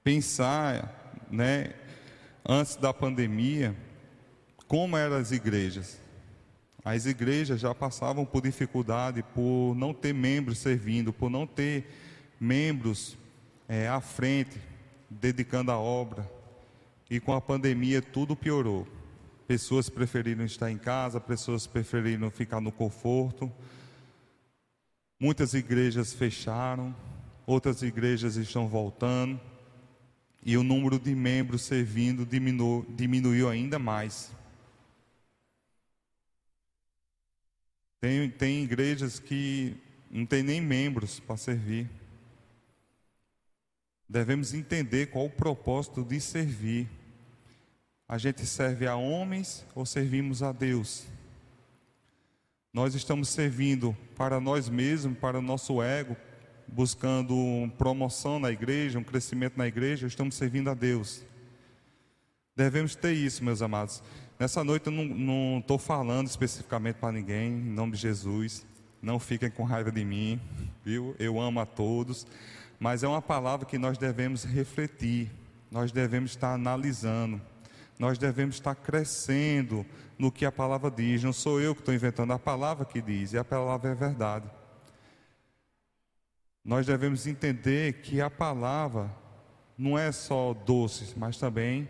pensar, 0.04 1.25
né, 1.30 1.74
antes 2.48 2.75
da 2.75 2.94
pandemia, 2.94 3.75
como 4.68 4.98
eram 4.98 5.18
as 5.18 5.32
igrejas. 5.32 6.00
As 6.84 7.06
igrejas 7.06 7.60
já 7.60 7.75
passavam 7.75 8.25
por 8.25 8.42
dificuldade 8.42 9.24
por 9.36 9.75
não 9.75 9.94
ter 9.94 10.13
membros 10.13 10.58
servindo, 10.58 11.13
por 11.13 11.30
não 11.30 11.46
ter 11.46 11.86
membros 12.40 13.16
é, 13.70 13.88
à 13.88 14.01
frente, 14.01 14.58
dedicando 15.10 15.72
a 15.72 15.78
obra. 15.78 16.30
E 17.10 17.20
com 17.20 17.34
a 17.34 17.42
pandemia 17.42 18.01
tudo 18.01 18.36
piorou. 18.36 18.88
Pessoas 19.51 19.89
preferiram 19.89 20.46
estar 20.46 20.72
em 20.72 20.77
casa, 20.77 21.20
pessoas 21.20 21.67
preferiram 21.67 22.31
ficar 22.31 22.62
no 22.62 22.72
conforto. 22.72 23.51
Muitas 25.20 25.53
igrejas 25.53 26.13
fecharam, 26.13 26.96
outras 27.46 27.81
igrejas 27.81 28.38
estão 28.38 28.65
voltando. 28.65 29.38
E 30.41 30.55
o 30.55 30.63
número 30.63 30.98
de 30.98 31.13
membros 31.13 31.63
servindo 31.63 32.25
diminuiu, 32.25 33.50
ainda 33.50 33.77
mais. 33.77 34.31
Tem, 38.00 38.29
tem 38.29 38.63
igrejas 38.63 39.20
que 39.20 39.75
não 40.10 40.25
tem 40.25 40.43
nem 40.43 40.62
membros 40.62 41.20
para 41.20 41.36
servir. 41.36 41.89
Devemos 44.08 44.53
entender 44.53 45.08
qual 45.08 45.25
o 45.25 45.29
propósito 45.29 46.05
de 46.05 46.22
servir. 46.22 47.00
A 48.12 48.18
gente 48.18 48.46
serve 48.46 48.86
a 48.86 48.94
homens 48.98 49.65
ou 49.74 49.86
servimos 49.86 50.43
a 50.43 50.52
Deus? 50.52 51.06
Nós 52.74 52.93
estamos 52.93 53.30
servindo 53.30 53.95
para 54.17 54.38
nós 54.38 54.67
mesmos, 54.67 55.17
para 55.17 55.39
o 55.39 55.41
nosso 55.41 55.82
ego, 55.82 56.17
buscando 56.67 57.34
promoção 57.78 58.38
na 58.38 58.52
igreja, 58.52 59.00
um 59.00 59.04
crescimento 59.04 59.58
na 59.58 59.65
igreja, 59.65 60.08
estamos 60.08 60.36
servindo 60.36 60.69
a 60.69 60.74
Deus. 60.74 61.24
Devemos 62.54 62.95
ter 62.97 63.13
isso, 63.13 63.45
meus 63.45 63.62
amados. 63.62 64.04
Nessa 64.38 64.62
noite 64.62 64.88
eu 64.88 64.91
não 64.91 65.60
estou 65.60 65.78
falando 65.78 66.28
especificamente 66.28 66.95
para 66.95 67.13
ninguém, 67.13 67.47
em 67.47 67.71
nome 67.71 67.93
de 67.93 68.00
Jesus. 68.00 68.65
Não 69.02 69.19
fiquem 69.19 69.50
com 69.50 69.63
raiva 69.63 69.89
de 69.89 70.04
mim, 70.04 70.38
viu? 70.84 71.15
Eu 71.17 71.39
amo 71.39 71.62
a 71.62 71.65
todos. 71.65 72.28
Mas 72.78 73.04
é 73.04 73.08
uma 73.08 73.21
palavra 73.21 73.65
que 73.65 73.78
nós 73.78 73.97
devemos 73.97 74.43
refletir, 74.43 75.32
nós 75.71 75.93
devemos 75.93 76.32
estar 76.32 76.54
analisando 76.54 77.41
nós 78.02 78.18
devemos 78.18 78.56
estar 78.56 78.74
crescendo 78.74 79.86
no 80.18 80.32
que 80.32 80.44
a 80.44 80.52
palavra 80.52 80.90
diz. 80.90 81.22
Não 81.22 81.32
sou 81.32 81.62
eu 81.62 81.76
que 81.76 81.82
estou 81.82 81.94
inventando 81.94 82.34
a 82.34 82.40
palavra 82.40 82.84
que 82.84 83.00
diz, 83.00 83.32
e 83.32 83.38
a 83.38 83.44
palavra 83.44 83.92
é 83.92 83.94
verdade. 83.94 84.50
Nós 86.66 86.88
devemos 86.88 87.28
entender 87.28 88.02
que 88.02 88.20
a 88.20 88.28
palavra 88.28 89.16
não 89.78 90.00
é 90.00 90.12
só 90.12 90.52
doces, 90.52 91.14
mas 91.14 91.38
também 91.38 91.88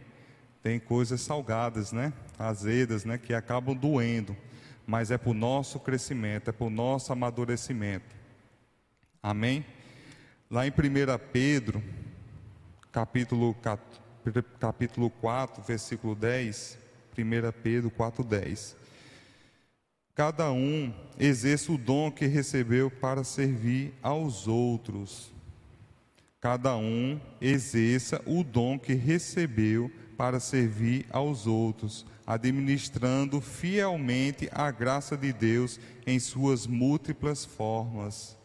tem 0.61 0.81
coisas 0.81 1.21
salgadas, 1.21 1.93
né? 1.93 2.11
Azedas, 2.37 3.05
né? 3.05 3.17
Que 3.17 3.33
acabam 3.33 3.73
doendo. 3.73 4.35
Mas 4.85 5.11
é 5.11 5.17
para 5.17 5.29
o 5.29 5.33
nosso 5.33 5.79
crescimento, 5.79 6.49
é 6.49 6.51
para 6.51 6.67
o 6.67 6.69
nosso 6.69 7.13
amadurecimento. 7.13 8.13
Amém? 9.23 9.65
Lá 10.49 10.67
em 10.67 10.71
1 10.71 10.73
Pedro, 11.31 11.81
capítulo 12.91 13.53
14 13.53 14.00
capítulo 14.59 15.09
4, 15.09 15.63
versículo 15.63 16.15
10, 16.15 16.77
1 17.17 17.61
Pedro 17.63 17.89
4, 17.89 18.23
10. 18.23 18.75
Cada 20.13 20.51
um 20.51 20.93
exerça 21.17 21.71
o 21.71 21.77
dom 21.77 22.11
que 22.11 22.25
recebeu 22.25 22.91
para 22.91 23.23
servir 23.23 23.93
aos 24.01 24.47
outros. 24.47 25.31
Cada 26.39 26.75
um 26.75 27.19
exerça 27.39 28.21
o 28.25 28.43
dom 28.43 28.77
que 28.77 28.93
recebeu 28.93 29.91
para 30.17 30.39
servir 30.39 31.05
aos 31.09 31.47
outros, 31.47 32.05
administrando 32.27 33.41
fielmente 33.41 34.49
a 34.51 34.69
graça 34.69 35.17
de 35.17 35.33
Deus 35.33 35.79
em 36.05 36.19
suas 36.19 36.67
múltiplas 36.67 37.45
formas. 37.45 38.37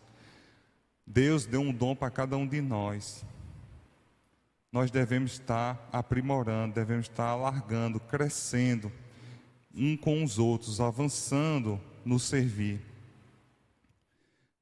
Deus 1.07 1.47
deu 1.47 1.61
um 1.61 1.73
dom 1.73 1.95
para 1.95 2.11
cada 2.11 2.37
um 2.37 2.47
de 2.47 2.61
nós 2.61 3.25
nós 4.77 4.91
devemos 4.91 5.33
estar 5.33 5.89
aprimorando, 5.91 6.75
devemos 6.75 7.07
estar 7.07 7.29
alargando, 7.29 7.99
crescendo 7.99 8.93
um 9.75 9.97
com 9.97 10.23
os 10.23 10.39
outros, 10.39 10.83
avançando 10.83 11.81
no 12.05 12.19
servir. 12.19 12.83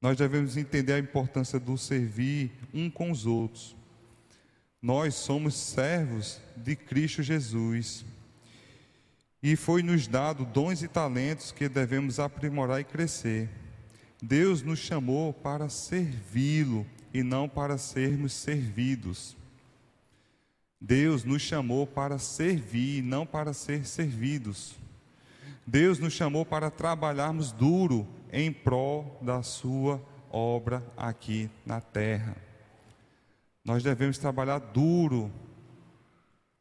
Nós 0.01 0.15
devemos 0.15 0.55
entender 0.55 0.93
a 0.93 0.99
importância 0.99 1.59
do 1.59 1.77
servir 1.77 2.49
um 2.73 2.89
com 2.89 3.11
os 3.11 3.25
outros. 3.25 3.75
Nós 4.81 5.15
somos 5.15 5.53
servos 5.53 6.39
de 6.55 6.77
Cristo 6.77 7.21
Jesus. 7.21 8.05
E 9.43 9.57
foi-nos 9.57 10.07
dado 10.07 10.45
dons 10.45 10.81
e 10.81 10.87
talentos 10.87 11.51
que 11.51 11.67
devemos 11.67 12.21
aprimorar 12.21 12.79
e 12.79 12.85
crescer. 12.85 13.49
Deus 14.23 14.61
nos 14.61 14.79
chamou 14.79 15.33
para 15.33 15.67
servi-lo 15.67 16.87
e 17.13 17.21
não 17.21 17.49
para 17.49 17.77
sermos 17.77 18.31
servidos. 18.31 19.35
Deus 20.87 21.23
nos 21.23 21.41
chamou 21.41 21.87
para 21.87 22.19
servir, 22.19 23.01
não 23.01 23.25
para 23.25 23.53
ser 23.53 23.87
servidos. 23.87 24.75
Deus 25.65 25.97
nos 25.97 26.13
chamou 26.13 26.45
para 26.45 26.69
trabalharmos 26.69 27.51
duro 27.51 28.07
em 28.31 28.53
prol 28.53 29.17
da 29.19 29.41
Sua 29.41 29.99
obra 30.29 30.85
aqui 30.95 31.49
na 31.65 31.81
terra. 31.81 32.37
Nós 33.65 33.81
devemos 33.81 34.19
trabalhar 34.19 34.59
duro 34.59 35.31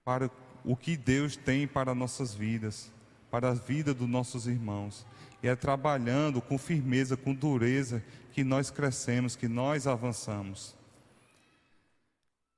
para 0.03 0.31
o 0.65 0.75
que 0.75 0.97
Deus 0.97 1.37
tem 1.37 1.67
para 1.67 1.95
nossas 1.95 2.35
vidas, 2.35 2.91
para 3.31 3.51
a 3.51 3.55
vida 3.55 3.93
dos 3.93 4.09
nossos 4.09 4.47
irmãos. 4.47 5.07
E 5.43 5.49
é 5.49 5.55
trabalhando 5.55 6.41
com 6.41 6.57
firmeza, 6.57 7.15
com 7.15 7.35
dureza, 7.35 8.03
que 8.33 8.43
nós 8.43 8.71
crescemos, 8.71 9.37
que 9.37 9.49
nós 9.49 9.87
avançamos. 9.87 10.75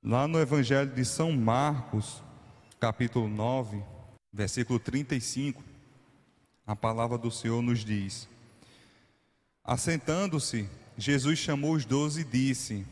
Lá 0.07 0.25
no 0.25 0.39
Evangelho 0.39 0.89
de 0.89 1.03
São 1.03 1.33
Marcos, 1.33 2.23
capítulo 2.79 3.27
9, 3.27 3.83
versículo 4.31 4.79
35, 4.79 5.61
a 6.65 6.73
palavra 6.77 7.17
do 7.17 7.29
Senhor 7.29 7.61
nos 7.61 7.83
diz: 7.83 8.25
Assentando-se, 9.65 10.69
Jesus 10.97 11.37
chamou 11.37 11.73
os 11.73 11.83
doze 11.83 12.21
e 12.21 12.23
disse: 12.23 12.85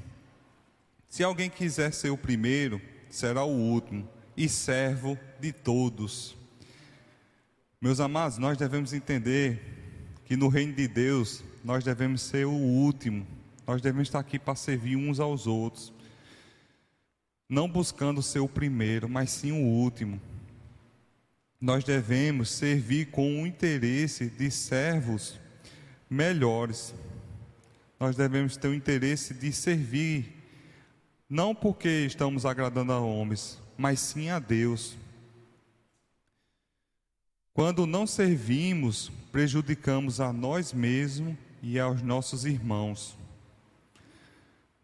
Se 1.07 1.23
alguém 1.23 1.49
quiser 1.49 1.93
ser 1.93 2.09
o 2.09 2.17
primeiro, 2.17 2.81
será 3.09 3.45
o 3.45 3.49
último 3.49 4.05
e 4.35 4.49
servo 4.49 5.17
de 5.39 5.53
todos. 5.53 6.35
Meus 7.79 8.01
amados, 8.01 8.37
nós 8.37 8.57
devemos 8.57 8.91
entender 8.91 10.11
que 10.25 10.35
no 10.35 10.49
reino 10.49 10.73
de 10.73 10.85
Deus 10.85 11.45
nós 11.63 11.81
devemos 11.81 12.23
ser 12.23 12.45
o 12.45 12.51
último, 12.51 13.25
nós 13.65 13.81
devemos 13.81 14.09
estar 14.09 14.19
aqui 14.19 14.37
para 14.37 14.55
servir 14.55 14.97
uns 14.97 15.21
aos 15.21 15.47
outros, 15.47 15.94
não 17.47 17.69
buscando 17.69 18.21
ser 18.21 18.39
o 18.39 18.49
primeiro, 18.49 19.07
mas 19.07 19.29
sim 19.29 19.51
o 19.51 19.65
último. 19.65 20.19
Nós 21.59 21.83
devemos 21.83 22.49
servir 22.49 23.07
com 23.07 23.41
o 23.41 23.47
interesse 23.47 24.29
de 24.29 24.51
servos 24.51 25.39
melhores. 26.09 26.93
Nós 27.99 28.15
devemos 28.15 28.57
ter 28.57 28.67
o 28.67 28.73
interesse 28.73 29.33
de 29.33 29.51
servir, 29.51 30.33
não 31.29 31.55
porque 31.55 32.05
estamos 32.05 32.45
agradando 32.45 32.91
a 32.91 32.99
homens, 32.99 33.59
mas 33.77 33.99
sim 33.99 34.29
a 34.29 34.37
Deus. 34.37 34.95
Quando 37.53 37.85
não 37.85 38.05
servimos, 38.05 39.09
prejudicamos 39.31 40.19
a 40.19 40.33
nós 40.33 40.73
mesmos 40.73 41.35
e 41.63 41.79
aos 41.79 42.01
nossos 42.01 42.45
irmãos. 42.45 43.17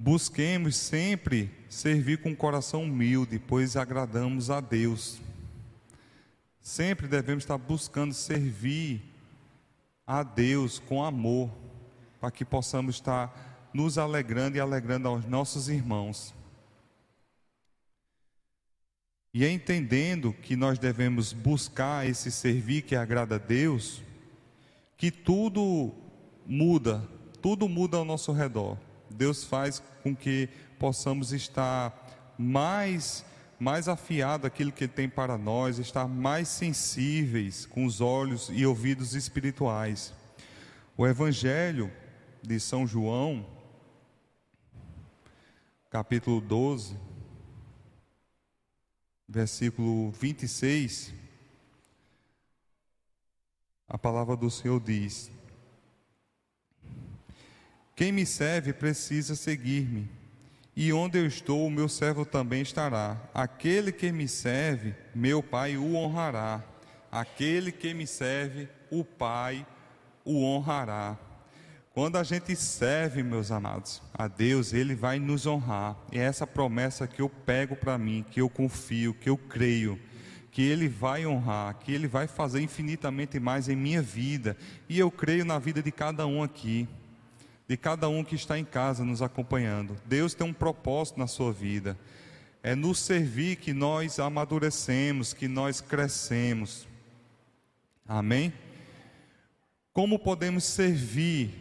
Busquemos 0.03 0.77
sempre 0.77 1.51
servir 1.69 2.23
com 2.23 2.35
coração 2.35 2.85
humilde, 2.85 3.37
pois 3.37 3.77
agradamos 3.77 4.49
a 4.49 4.59
Deus. 4.59 5.21
Sempre 6.59 7.07
devemos 7.07 7.43
estar 7.43 7.59
buscando 7.59 8.11
servir 8.11 8.99
a 10.07 10.23
Deus 10.23 10.79
com 10.79 11.03
amor, 11.03 11.51
para 12.19 12.31
que 12.31 12.43
possamos 12.43 12.95
estar 12.95 13.69
nos 13.71 13.99
alegrando 13.99 14.57
e 14.57 14.59
alegrando 14.59 15.07
aos 15.07 15.23
nossos 15.25 15.69
irmãos. 15.69 16.33
E 19.31 19.45
entendendo 19.45 20.33
que 20.33 20.55
nós 20.55 20.79
devemos 20.79 21.31
buscar 21.31 22.09
esse 22.09 22.31
servir 22.31 22.81
que 22.81 22.95
agrada 22.95 23.35
a 23.35 23.37
Deus, 23.37 24.01
que 24.97 25.11
tudo 25.11 25.93
muda, 26.43 27.07
tudo 27.39 27.69
muda 27.69 27.97
ao 27.97 28.03
nosso 28.03 28.31
redor. 28.31 28.79
Deus 29.11 29.43
faz 29.43 29.81
com 30.03 30.15
que 30.15 30.49
possamos 30.79 31.31
estar 31.31 31.93
mais 32.37 33.25
mais 33.59 33.87
afiado 33.87 34.47
aquilo 34.47 34.71
que 34.71 34.85
ele 34.85 34.91
tem 34.91 35.07
para 35.07 35.37
nós, 35.37 35.77
estar 35.77 36.07
mais 36.07 36.47
sensíveis 36.47 37.63
com 37.67 37.85
os 37.85 38.01
olhos 38.01 38.49
e 38.51 38.65
ouvidos 38.65 39.13
espirituais. 39.13 40.11
O 40.97 41.05
Evangelho 41.05 41.91
de 42.41 42.59
São 42.59 42.87
João, 42.87 43.45
capítulo 45.91 46.41
12, 46.41 46.97
versículo 49.29 50.09
26, 50.09 51.13
a 53.87 53.97
palavra 53.97 54.35
do 54.35 54.49
Senhor 54.49 54.79
diz: 54.79 55.29
Quem 57.95 58.11
me 58.11 58.25
serve 58.25 58.73
precisa 58.73 59.35
seguir-me 59.35 60.21
e 60.75 60.93
onde 60.93 61.17
eu 61.17 61.27
estou, 61.27 61.67
o 61.67 61.71
meu 61.71 61.89
servo 61.89 62.25
também 62.25 62.61
estará. 62.61 63.17
Aquele 63.33 63.91
que 63.91 64.11
me 64.11 64.27
serve, 64.27 64.95
meu 65.13 65.43
Pai 65.43 65.75
o 65.75 65.95
honrará. 65.95 66.63
Aquele 67.11 67.73
que 67.73 67.93
me 67.93 68.07
serve, 68.07 68.69
o 68.89 69.03
Pai 69.03 69.65
o 70.23 70.43
honrará. 70.43 71.17
Quando 71.93 72.15
a 72.15 72.23
gente 72.23 72.55
serve, 72.55 73.21
meus 73.21 73.51
amados, 73.51 74.01
a 74.13 74.29
Deus, 74.29 74.71
Ele 74.71 74.95
vai 74.95 75.19
nos 75.19 75.45
honrar. 75.45 75.97
E 76.09 76.17
é 76.17 76.23
essa 76.23 76.47
promessa 76.47 77.05
que 77.05 77.21
eu 77.21 77.27
pego 77.27 77.75
para 77.75 77.97
mim, 77.97 78.25
que 78.31 78.39
eu 78.39 78.49
confio, 78.49 79.13
que 79.13 79.29
eu 79.29 79.37
creio, 79.37 79.99
que 80.51 80.61
Ele 80.61 80.87
vai 80.87 81.25
honrar, 81.25 81.75
que 81.79 81.91
Ele 81.91 82.07
vai 82.07 82.27
fazer 82.27 82.61
infinitamente 82.61 83.41
mais 83.41 83.67
em 83.67 83.75
minha 83.75 84.01
vida. 84.01 84.55
E 84.87 84.97
eu 84.97 85.11
creio 85.11 85.43
na 85.43 85.59
vida 85.59 85.83
de 85.83 85.91
cada 85.91 86.25
um 86.25 86.41
aqui 86.41 86.87
de 87.71 87.77
cada 87.77 88.09
um 88.09 88.21
que 88.21 88.35
está 88.35 88.59
em 88.59 88.65
casa 88.65 89.05
nos 89.05 89.21
acompanhando. 89.21 89.95
Deus 90.05 90.33
tem 90.33 90.45
um 90.45 90.51
propósito 90.51 91.17
na 91.17 91.25
sua 91.25 91.53
vida. 91.53 91.97
É 92.61 92.75
nos 92.75 92.99
servir 92.99 93.55
que 93.55 93.71
nós 93.71 94.19
amadurecemos, 94.19 95.31
que 95.31 95.47
nós 95.47 95.79
crescemos. 95.79 96.85
Amém? 98.05 98.51
Como 99.93 100.19
podemos 100.19 100.65
servir 100.65 101.51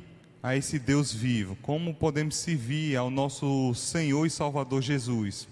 a 0.42 0.56
esse 0.56 0.80
Deus 0.80 1.12
vivo? 1.12 1.54
Como 1.62 1.94
podemos 1.94 2.34
servir 2.34 2.96
ao 2.96 3.08
nosso 3.08 3.72
Senhor 3.76 4.26
e 4.26 4.30
Salvador 4.30 4.82
Jesus? 4.82 5.46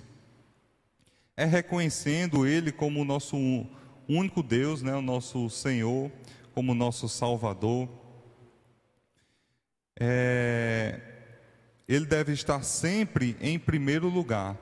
É 1.36 1.44
reconhecendo 1.44 2.44
Ele 2.44 2.72
como 2.72 3.02
o 3.02 3.04
nosso 3.04 3.36
único 4.08 4.42
Deus, 4.42 4.82
né? 4.82 4.92
o 4.92 5.02
nosso 5.02 5.48
Senhor, 5.50 6.10
como 6.52 6.74
nosso 6.74 7.08
Salvador 7.08 7.88
é, 9.98 11.00
ele 11.88 12.06
deve 12.06 12.32
estar 12.32 12.62
sempre 12.62 13.36
em 13.40 13.58
primeiro 13.58 14.08
lugar. 14.08 14.56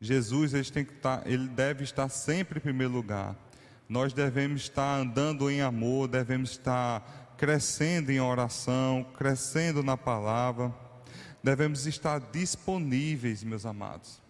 Jesus 0.00 0.52
ele, 0.52 0.64
tem 0.70 0.84
que 0.84 0.92
estar, 0.92 1.26
ele 1.26 1.48
deve 1.48 1.84
estar 1.84 2.08
sempre 2.08 2.58
em 2.58 2.62
primeiro 2.62 2.92
lugar. 2.92 3.36
Nós 3.88 4.12
devemos 4.12 4.62
estar 4.62 4.96
andando 4.96 5.50
em 5.50 5.60
amor, 5.62 6.08
devemos 6.08 6.52
estar 6.52 7.34
crescendo 7.36 8.10
em 8.10 8.20
oração, 8.20 9.04
crescendo 9.16 9.82
na 9.82 9.96
palavra. 9.96 10.72
Devemos 11.42 11.86
estar 11.86 12.20
disponíveis, 12.20 13.42
meus 13.42 13.64
amados. 13.64 14.20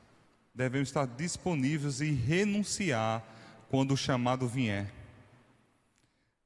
Devemos 0.55 0.88
estar 0.88 1.07
disponíveis 1.07 2.00
e 2.00 2.11
renunciar 2.12 3.24
quando 3.68 3.92
o 3.92 3.96
chamado 3.96 4.46
vier. 4.46 4.92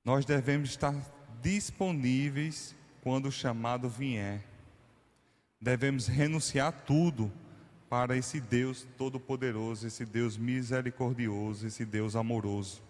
Nós 0.05 0.25
devemos 0.25 0.71
estar 0.71 0.95
disponíveis 1.43 2.75
quando 3.05 3.27
o 3.27 3.33
chamado 3.33 3.87
vier. 3.87 4.43
Devemos 5.61 6.07
renunciar 6.07 6.73
tudo 6.73 7.31
para 7.89 8.17
esse 8.17 8.41
Deus 8.41 8.87
todo-poderoso, 8.97 9.87
esse 9.87 10.07
Deus 10.07 10.39
misericordioso, 10.39 11.67
esse 11.67 11.85
Deus 11.85 12.17
amoroso. 12.17 12.83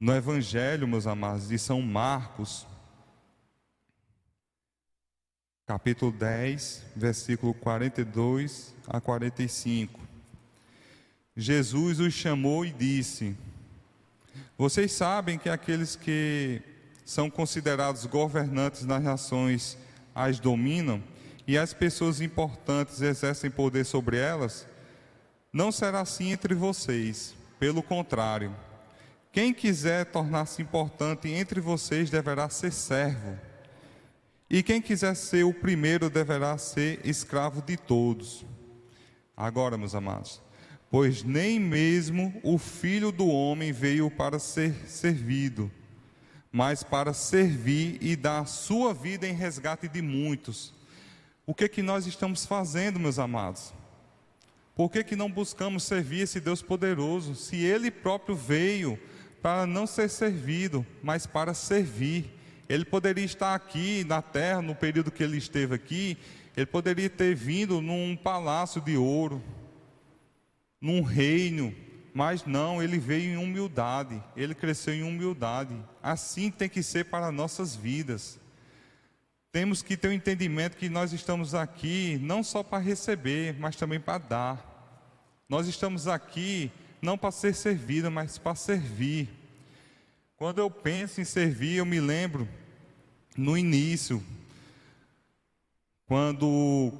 No 0.00 0.14
Evangelho, 0.14 0.88
meus 0.88 1.06
amados, 1.06 1.48
de 1.48 1.58
São 1.58 1.82
Marcos, 1.82 2.66
capítulo 5.66 6.10
10, 6.10 6.86
versículo 6.96 7.52
42 7.52 8.74
a 8.88 9.00
45. 9.02 10.00
Jesus 11.36 12.00
os 12.00 12.14
chamou 12.14 12.64
e 12.64 12.72
disse: 12.72 13.36
Vocês 14.56 14.92
sabem 14.92 15.38
que 15.38 15.50
aqueles 15.50 15.94
que 15.94 16.71
são 17.04 17.30
considerados 17.30 18.06
governantes 18.06 18.84
nas 18.84 19.02
nações 19.02 19.78
as 20.14 20.38
dominam 20.38 21.02
e 21.46 21.58
as 21.58 21.72
pessoas 21.72 22.20
importantes 22.20 23.00
exercem 23.00 23.50
poder 23.50 23.84
sobre 23.84 24.16
elas, 24.16 24.66
não 25.52 25.72
será 25.72 26.00
assim 26.00 26.32
entre 26.32 26.54
vocês. 26.54 27.34
Pelo 27.58 27.82
contrário, 27.82 28.54
quem 29.32 29.52
quiser 29.52 30.06
tornar-se 30.06 30.62
importante 30.62 31.28
entre 31.28 31.60
vocês 31.60 32.10
deverá 32.10 32.48
ser 32.48 32.72
servo. 32.72 33.38
E 34.48 34.62
quem 34.62 34.82
quiser 34.82 35.14
ser 35.16 35.44
o 35.44 35.54
primeiro 35.54 36.10
deverá 36.10 36.58
ser 36.58 37.00
escravo 37.04 37.62
de 37.62 37.76
todos. 37.76 38.44
Agora, 39.36 39.78
meus 39.78 39.94
amados, 39.94 40.42
pois 40.90 41.22
nem 41.22 41.58
mesmo 41.58 42.38
o 42.42 42.58
filho 42.58 43.10
do 43.10 43.26
homem 43.26 43.72
veio 43.72 44.10
para 44.10 44.38
ser 44.38 44.74
servido, 44.86 45.70
mas 46.52 46.82
para 46.82 47.14
servir 47.14 47.96
e 48.02 48.14
dar 48.14 48.46
sua 48.46 48.92
vida 48.92 49.26
em 49.26 49.32
resgate 49.32 49.88
de 49.88 50.02
muitos. 50.02 50.74
O 51.46 51.54
que 51.54 51.68
que 51.68 51.82
nós 51.82 52.06
estamos 52.06 52.44
fazendo, 52.44 53.00
meus 53.00 53.18
amados? 53.18 53.72
Por 54.74 54.90
que, 54.90 55.02
que 55.02 55.16
não 55.16 55.30
buscamos 55.30 55.82
servir 55.82 56.20
esse 56.20 56.40
Deus 56.40 56.62
poderoso, 56.62 57.34
se 57.34 57.56
Ele 57.56 57.90
próprio 57.90 58.34
veio 58.36 58.98
para 59.40 59.66
não 59.66 59.86
ser 59.86 60.08
servido, 60.08 60.86
mas 61.02 61.26
para 61.26 61.52
servir? 61.54 62.30
Ele 62.68 62.84
poderia 62.84 63.24
estar 63.24 63.54
aqui 63.54 64.04
na 64.04 64.22
terra, 64.22 64.62
no 64.62 64.74
período 64.74 65.10
que 65.10 65.22
ele 65.22 65.36
esteve 65.36 65.74
aqui, 65.74 66.16
ele 66.56 66.66
poderia 66.66 67.10
ter 67.10 67.34
vindo 67.34 67.82
num 67.82 68.16
palácio 68.16 68.80
de 68.80 68.96
ouro, 68.96 69.42
num 70.80 71.02
reino, 71.02 71.74
mas 72.14 72.44
não, 72.44 72.82
ele 72.82 72.98
veio 72.98 73.32
em 73.32 73.36
humildade, 73.36 74.22
ele 74.36 74.54
cresceu 74.54 74.94
em 74.94 75.02
humildade. 75.02 75.74
Assim 76.02 76.50
tem 76.50 76.68
que 76.68 76.82
ser 76.82 77.06
para 77.06 77.32
nossas 77.32 77.74
vidas. 77.74 78.38
Temos 79.50 79.82
que 79.82 79.96
ter 79.96 80.08
o 80.08 80.10
um 80.10 80.14
entendimento 80.14 80.76
que 80.76 80.88
nós 80.88 81.12
estamos 81.12 81.54
aqui 81.54 82.18
não 82.22 82.42
só 82.42 82.62
para 82.62 82.82
receber, 82.82 83.54
mas 83.58 83.76
também 83.76 84.00
para 84.00 84.18
dar. 84.18 84.72
Nós 85.48 85.66
estamos 85.66 86.06
aqui 86.08 86.70
não 87.00 87.18
para 87.18 87.30
ser 87.30 87.54
servido, 87.54 88.10
mas 88.10 88.38
para 88.38 88.54
servir. 88.54 89.28
Quando 90.36 90.58
eu 90.58 90.70
penso 90.70 91.20
em 91.20 91.24
servir, 91.24 91.76
eu 91.76 91.84
me 91.86 92.00
lembro 92.00 92.48
no 93.36 93.56
início, 93.56 94.22
quando 96.06 96.92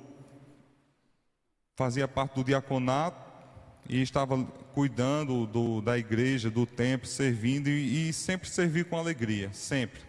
fazia 1.75 2.07
parte 2.07 2.35
do 2.35 2.45
diaconato, 2.45 3.32
e 3.89 4.01
estava 4.01 4.43
cuidando 4.75 5.47
do, 5.47 5.81
da 5.81 5.99
igreja, 5.99 6.51
do 6.51 6.65
templo, 6.65 7.07
servindo 7.07 7.69
e, 7.69 8.09
e 8.09 8.13
sempre 8.13 8.49
servi 8.49 8.85
com 8.85 8.97
alegria, 8.97 9.53
sempre. 9.53 10.01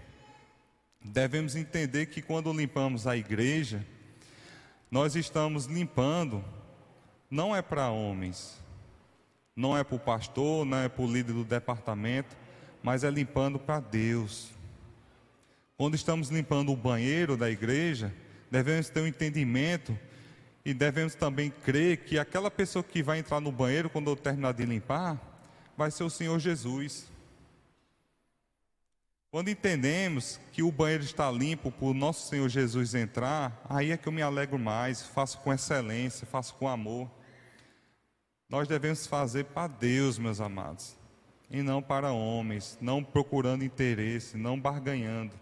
devemos 1.03 1.55
entender 1.55 2.07
que 2.07 2.21
quando 2.21 2.53
limpamos 2.53 3.05
a 3.07 3.17
igreja, 3.17 3.85
nós 4.89 5.15
estamos 5.15 5.65
limpando, 5.65 6.43
não 7.29 7.55
é 7.55 7.61
para 7.61 7.89
homens, 7.89 8.61
não 9.55 9.77
é 9.77 9.83
para 9.83 9.95
o 9.95 9.99
pastor, 9.99 10.65
não 10.65 10.77
é 10.77 10.89
para 10.89 11.03
o 11.03 11.11
líder 11.11 11.33
do 11.33 11.43
departamento, 11.43 12.35
mas 12.81 13.03
é 13.03 13.09
limpando 13.09 13.59
para 13.59 13.79
Deus. 13.79 14.51
Quando 15.75 15.95
estamos 15.95 16.29
limpando 16.29 16.71
o 16.71 16.77
banheiro 16.77 17.35
da 17.35 17.49
igreja, 17.49 18.13
devemos 18.51 18.89
ter 18.89 19.01
um 19.01 19.07
entendimento 19.07 19.97
e 20.65 20.73
devemos 20.73 21.13
também 21.15 21.49
crer 21.49 21.97
que 21.97 22.17
aquela 22.17 22.49
pessoa 22.49 22.83
que 22.83 23.03
vai 23.03 23.19
entrar 23.19 23.41
no 23.41 23.51
banheiro 23.51 23.89
quando 23.89 24.09
eu 24.09 24.15
terminar 24.15 24.53
de 24.53 24.65
limpar, 24.65 25.19
vai 25.75 25.91
ser 25.91 26.03
o 26.03 26.09
Senhor 26.09 26.39
Jesus. 26.39 27.11
Quando 29.29 29.49
entendemos 29.49 30.39
que 30.51 30.63
o 30.63 30.71
banheiro 30.71 31.03
está 31.03 31.29
limpo 31.31 31.71
para 31.71 31.85
o 31.85 31.93
nosso 31.93 32.29
Senhor 32.29 32.47
Jesus 32.47 32.93
entrar, 32.93 33.61
aí 33.67 33.91
é 33.91 33.97
que 33.97 34.07
eu 34.07 34.13
me 34.13 34.21
alegro 34.21 34.59
mais, 34.59 35.01
faço 35.01 35.39
com 35.39 35.51
excelência, 35.51 36.27
faço 36.27 36.53
com 36.55 36.67
amor. 36.67 37.09
Nós 38.47 38.67
devemos 38.67 39.07
fazer 39.07 39.45
para 39.45 39.67
Deus, 39.67 40.19
meus 40.19 40.39
amados, 40.39 40.95
e 41.49 41.63
não 41.63 41.81
para 41.81 42.11
homens, 42.11 42.77
não 42.79 43.03
procurando 43.03 43.65
interesse, 43.65 44.37
não 44.37 44.59
barganhando. 44.59 45.33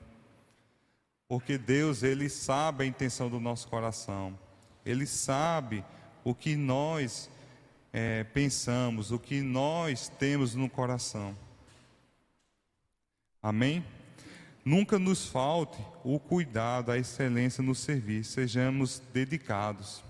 Porque 1.27 1.57
Deus, 1.57 2.01
Ele 2.01 2.29
sabe 2.29 2.85
a 2.85 2.87
intenção 2.87 3.29
do 3.29 3.39
nosso 3.39 3.67
coração, 3.67 4.37
Ele 4.85 5.05
sabe 5.05 5.83
o 6.23 6.33
que 6.33 6.55
nós 6.55 7.29
é, 7.93 8.23
pensamos, 8.23 9.11
o 9.11 9.19
que 9.19 9.41
nós 9.41 10.07
temos 10.07 10.55
no 10.55 10.69
coração. 10.69 11.35
Amém? 13.41 13.83
Nunca 14.63 14.99
nos 14.99 15.25
falte 15.25 15.83
o 16.03 16.19
cuidado, 16.19 16.91
a 16.91 16.97
excelência 16.97 17.63
no 17.63 17.73
serviço, 17.73 18.33
sejamos 18.33 19.01
dedicados, 19.11 20.03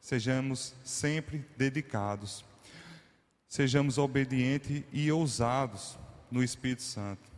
sejamos 0.00 0.74
sempre 0.82 1.44
dedicados, 1.56 2.42
sejamos 3.46 3.98
obedientes 3.98 4.82
e 4.90 5.12
ousados 5.12 5.98
no 6.30 6.42
Espírito 6.42 6.82
Santo. 6.82 7.30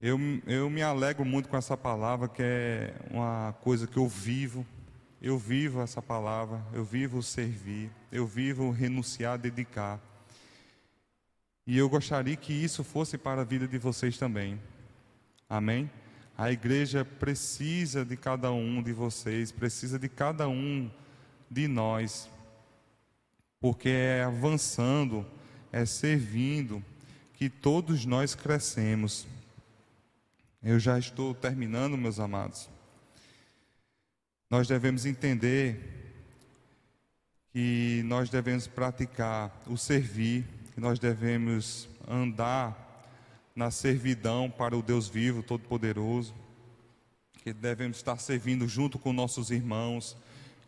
Eu, 0.00 0.18
eu 0.46 0.68
me 0.68 0.82
alegro 0.82 1.24
muito 1.24 1.48
com 1.48 1.56
essa 1.56 1.76
palavra, 1.76 2.28
que 2.28 2.42
é 2.42 2.94
uma 3.10 3.54
coisa 3.62 3.86
que 3.86 3.96
eu 3.96 4.08
vivo, 4.08 4.66
eu 5.26 5.36
vivo 5.36 5.82
essa 5.82 6.00
palavra, 6.00 6.64
eu 6.72 6.84
vivo 6.84 7.20
servir, 7.20 7.90
eu 8.12 8.24
vivo 8.24 8.70
renunciar, 8.70 9.36
dedicar. 9.36 10.00
E 11.66 11.76
eu 11.76 11.88
gostaria 11.88 12.36
que 12.36 12.52
isso 12.52 12.84
fosse 12.84 13.18
para 13.18 13.40
a 13.40 13.44
vida 13.44 13.66
de 13.66 13.76
vocês 13.76 14.16
também. 14.16 14.56
Amém? 15.50 15.90
A 16.38 16.52
igreja 16.52 17.04
precisa 17.04 18.04
de 18.04 18.16
cada 18.16 18.52
um 18.52 18.80
de 18.80 18.92
vocês, 18.92 19.50
precisa 19.50 19.98
de 19.98 20.08
cada 20.08 20.48
um 20.48 20.88
de 21.50 21.66
nós, 21.66 22.30
porque 23.58 23.88
é 23.88 24.22
avançando, 24.22 25.26
é 25.72 25.84
servindo, 25.84 26.80
que 27.34 27.50
todos 27.50 28.06
nós 28.06 28.36
crescemos. 28.36 29.26
Eu 30.62 30.78
já 30.78 30.96
estou 30.96 31.34
terminando, 31.34 31.96
meus 31.96 32.20
amados. 32.20 32.75
Nós 34.50 34.68
devemos 34.68 35.06
entender 35.06 35.94
que 37.52 38.02
nós 38.04 38.28
devemos 38.28 38.66
praticar 38.66 39.62
o 39.66 39.76
servir 39.76 40.44
que 40.76 40.80
nós 40.80 40.98
devemos 40.98 41.88
andar 42.06 43.08
na 43.54 43.70
servidão 43.70 44.50
para 44.50 44.76
o 44.76 44.82
Deus 44.82 45.08
vivo, 45.08 45.42
todo-poderoso, 45.42 46.34
que 47.42 47.50
devemos 47.50 47.96
estar 47.96 48.18
servindo 48.18 48.68
junto 48.68 48.98
com 48.98 49.10
nossos 49.10 49.50
irmãos, 49.50 50.14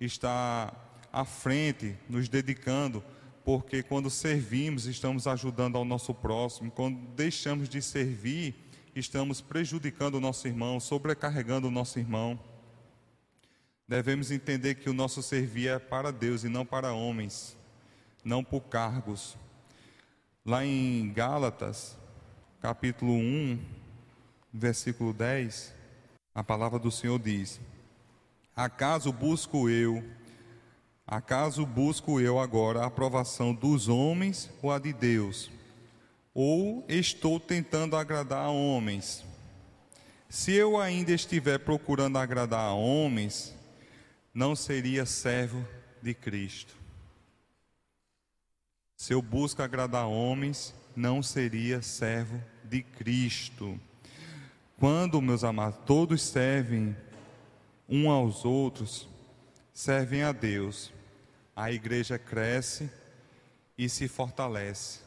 estar 0.01 0.73
à 1.13 1.27
frente, 1.27 1.95
nos 2.09 2.27
dedicando, 2.27 3.05
porque 3.45 3.83
quando 3.83 4.09
servimos, 4.09 4.87
estamos 4.87 5.27
ajudando 5.27 5.77
ao 5.77 5.85
nosso 5.85 6.15
próximo, 6.15 6.71
quando 6.71 6.97
deixamos 7.15 7.69
de 7.69 7.83
servir, 7.83 8.55
estamos 8.97 9.43
prejudicando 9.43 10.15
o 10.15 10.21
nosso 10.21 10.49
irmão, 10.49 10.81
sobrecarregando 10.81 11.69
o 11.69 11.71
nosso 11.71 11.99
irmão. 11.99 12.41
Devemos 13.89 14.31
entender 14.31 14.75
que 14.75 14.91
o 14.91 14.95
nosso 14.95 15.23
servir 15.23 15.69
é 15.69 15.79
para 15.79 16.13
Deus 16.13 16.45
e 16.45 16.49
não 16.49 16.65
para 16.65 16.93
homens, 16.93 17.57
não 18.23 18.45
por 18.45 18.61
cargos, 18.61 19.37
Lá 20.49 20.65
em 20.65 21.13
Gálatas, 21.13 21.95
capítulo 22.59 23.13
1, 23.13 23.59
versículo 24.51 25.13
10, 25.13 25.75
a 26.35 26.43
palavra 26.43 26.79
do 26.79 26.91
Senhor 26.91 27.19
diz: 27.19 27.61
Acaso 28.57 29.13
busco 29.13 29.69
eu, 29.69 30.03
acaso 31.07 31.67
busco 31.67 32.19
eu 32.19 32.39
agora 32.39 32.81
a 32.81 32.87
aprovação 32.87 33.53
dos 33.53 33.89
homens 33.89 34.49
ou 34.63 34.73
a 34.73 34.79
de 34.79 34.91
Deus? 34.91 35.51
Ou 36.33 36.83
estou 36.89 37.39
tentando 37.39 37.95
agradar 37.95 38.47
a 38.47 38.51
homens? 38.51 39.23
Se 40.31 40.55
eu 40.55 40.81
ainda 40.81 41.13
estiver 41.13 41.59
procurando 41.59 42.17
agradar 42.17 42.71
a 42.71 42.73
homens, 42.73 43.55
não 44.33 44.55
seria 44.55 45.05
servo 45.07 45.67
de 46.03 46.15
Cristo. 46.15 46.77
Se 48.97 49.13
eu 49.13 49.23
busco 49.23 49.63
agradar 49.63 50.07
homens, 50.07 50.75
não 50.95 51.23
seria 51.23 51.81
servo 51.81 52.43
de 52.65 52.83
Cristo. 52.83 53.81
Quando, 54.79 55.23
meus 55.23 55.45
amados, 55.45 55.79
todos 55.87 56.23
servem 56.23 56.97
um 57.89 58.11
aos 58.11 58.45
outros, 58.45 59.09
servem 59.73 60.23
a 60.23 60.33
Deus, 60.33 60.93
a 61.55 61.73
igreja 61.73 62.19
cresce 62.19 62.91
e 63.77 63.89
se 63.89 64.09
fortalece. 64.09 65.01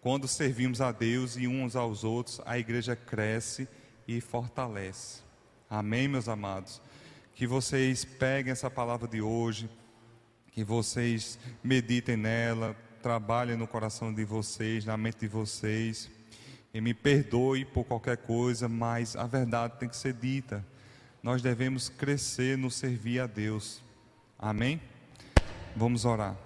Quando 0.00 0.28
servimos 0.28 0.80
a 0.80 0.92
Deus 0.92 1.36
e 1.36 1.46
uns 1.46 1.76
aos 1.76 2.04
outros, 2.04 2.40
a 2.44 2.58
igreja 2.58 2.94
cresce 2.96 3.68
e 4.06 4.20
fortalece. 4.20 5.22
Amém, 5.68 6.08
meus 6.08 6.28
amados? 6.28 6.80
Que 7.34 7.46
vocês 7.46 8.04
peguem 8.04 8.52
essa 8.52 8.70
palavra 8.70 9.08
de 9.08 9.20
hoje, 9.20 9.68
que 10.52 10.62
vocês 10.62 11.38
meditem 11.64 12.16
nela, 12.16 12.76
trabalhe 13.02 13.56
no 13.56 13.66
coração 13.66 14.14
de 14.14 14.24
vocês, 14.24 14.84
na 14.84 14.96
mente 14.96 15.20
de 15.20 15.28
vocês. 15.28 16.08
E 16.72 16.80
me 16.80 16.94
perdoe 16.94 17.64
por 17.64 17.84
qualquer 17.84 18.18
coisa, 18.18 18.68
mas 18.68 19.16
a 19.16 19.26
verdade 19.26 19.78
tem 19.78 19.88
que 19.88 19.96
ser 19.96 20.12
dita. 20.12 20.64
Nós 21.22 21.42
devemos 21.42 21.88
crescer 21.88 22.56
no 22.56 22.70
servir 22.70 23.20
a 23.20 23.26
Deus. 23.26 23.82
Amém? 24.38 24.80
Vamos 25.74 26.04
orar. 26.04 26.36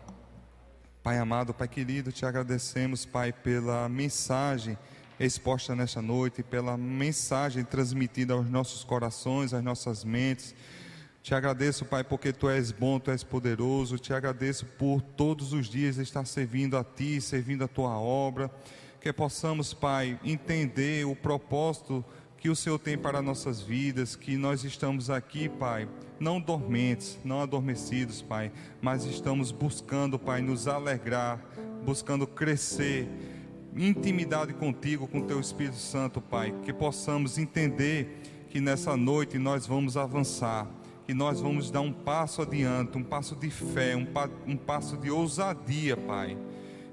Pai 1.02 1.18
amado, 1.18 1.52
Pai 1.52 1.68
querido, 1.68 2.10
te 2.12 2.24
agradecemos, 2.24 3.04
Pai, 3.04 3.32
pela 3.32 3.88
mensagem 3.88 4.76
exposta 5.20 5.74
nesta 5.74 6.00
noite, 6.00 6.42
pela 6.42 6.76
mensagem 6.76 7.64
transmitida 7.64 8.34
aos 8.34 8.48
nossos 8.48 8.84
corações, 8.84 9.52
às 9.52 9.62
nossas 9.62 10.04
mentes. 10.04 10.54
Te 11.28 11.34
agradeço, 11.34 11.84
Pai, 11.84 12.02
porque 12.02 12.32
tu 12.32 12.48
és 12.48 12.72
bom, 12.72 12.98
tu 12.98 13.10
és 13.10 13.22
poderoso. 13.22 13.98
Te 13.98 14.14
agradeço 14.14 14.64
por 14.64 15.02
todos 15.02 15.52
os 15.52 15.68
dias 15.68 15.98
estar 15.98 16.24
servindo 16.24 16.74
a 16.74 16.82
ti, 16.82 17.20
servindo 17.20 17.64
a 17.64 17.68
tua 17.68 18.00
obra. 18.00 18.50
Que 18.98 19.12
possamos, 19.12 19.74
Pai, 19.74 20.18
entender 20.24 21.04
o 21.04 21.14
propósito 21.14 22.02
que 22.38 22.48
o 22.48 22.56
Senhor 22.56 22.78
tem 22.78 22.96
para 22.96 23.20
nossas 23.20 23.60
vidas, 23.60 24.16
que 24.16 24.38
nós 24.38 24.64
estamos 24.64 25.10
aqui, 25.10 25.50
Pai, 25.50 25.86
não 26.18 26.40
dormentes, 26.40 27.18
não 27.22 27.42
adormecidos, 27.42 28.22
Pai, 28.22 28.50
mas 28.80 29.04
estamos 29.04 29.52
buscando, 29.52 30.18
Pai, 30.18 30.40
nos 30.40 30.66
alegrar, 30.66 31.44
buscando 31.84 32.26
crescer, 32.26 33.06
intimidade 33.76 34.54
contigo, 34.54 35.06
com 35.06 35.20
teu 35.20 35.38
Espírito 35.38 35.76
Santo, 35.76 36.22
Pai, 36.22 36.54
que 36.64 36.72
possamos 36.72 37.36
entender 37.36 38.22
que 38.48 38.62
nessa 38.62 38.96
noite 38.96 39.38
nós 39.38 39.66
vamos 39.66 39.94
avançar 39.94 40.66
e 41.08 41.14
nós 41.14 41.40
vamos 41.40 41.70
dar 41.70 41.80
um 41.80 41.92
passo 41.92 42.42
adiante, 42.42 42.98
um 42.98 43.02
passo 43.02 43.34
de 43.34 43.48
fé, 43.48 43.96
um, 43.96 44.04
pa, 44.04 44.28
um 44.46 44.56
passo 44.58 44.94
de 44.98 45.10
ousadia, 45.10 45.96
Pai. 45.96 46.36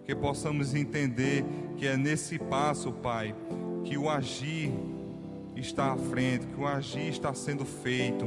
Que 0.05 0.15
possamos 0.15 0.73
entender 0.73 1.43
que 1.75 1.85
é 1.85 1.97
nesse 1.97 2.39
passo, 2.39 2.93
Pai, 2.93 3.35
que 3.83 3.97
o 3.97 4.09
agir 4.09 4.71
está 5.57 5.91
à 5.91 5.97
frente, 5.97 6.47
que 6.47 6.61
o 6.61 6.65
agir 6.65 7.09
está 7.09 7.33
sendo 7.33 7.65
feito. 7.65 8.25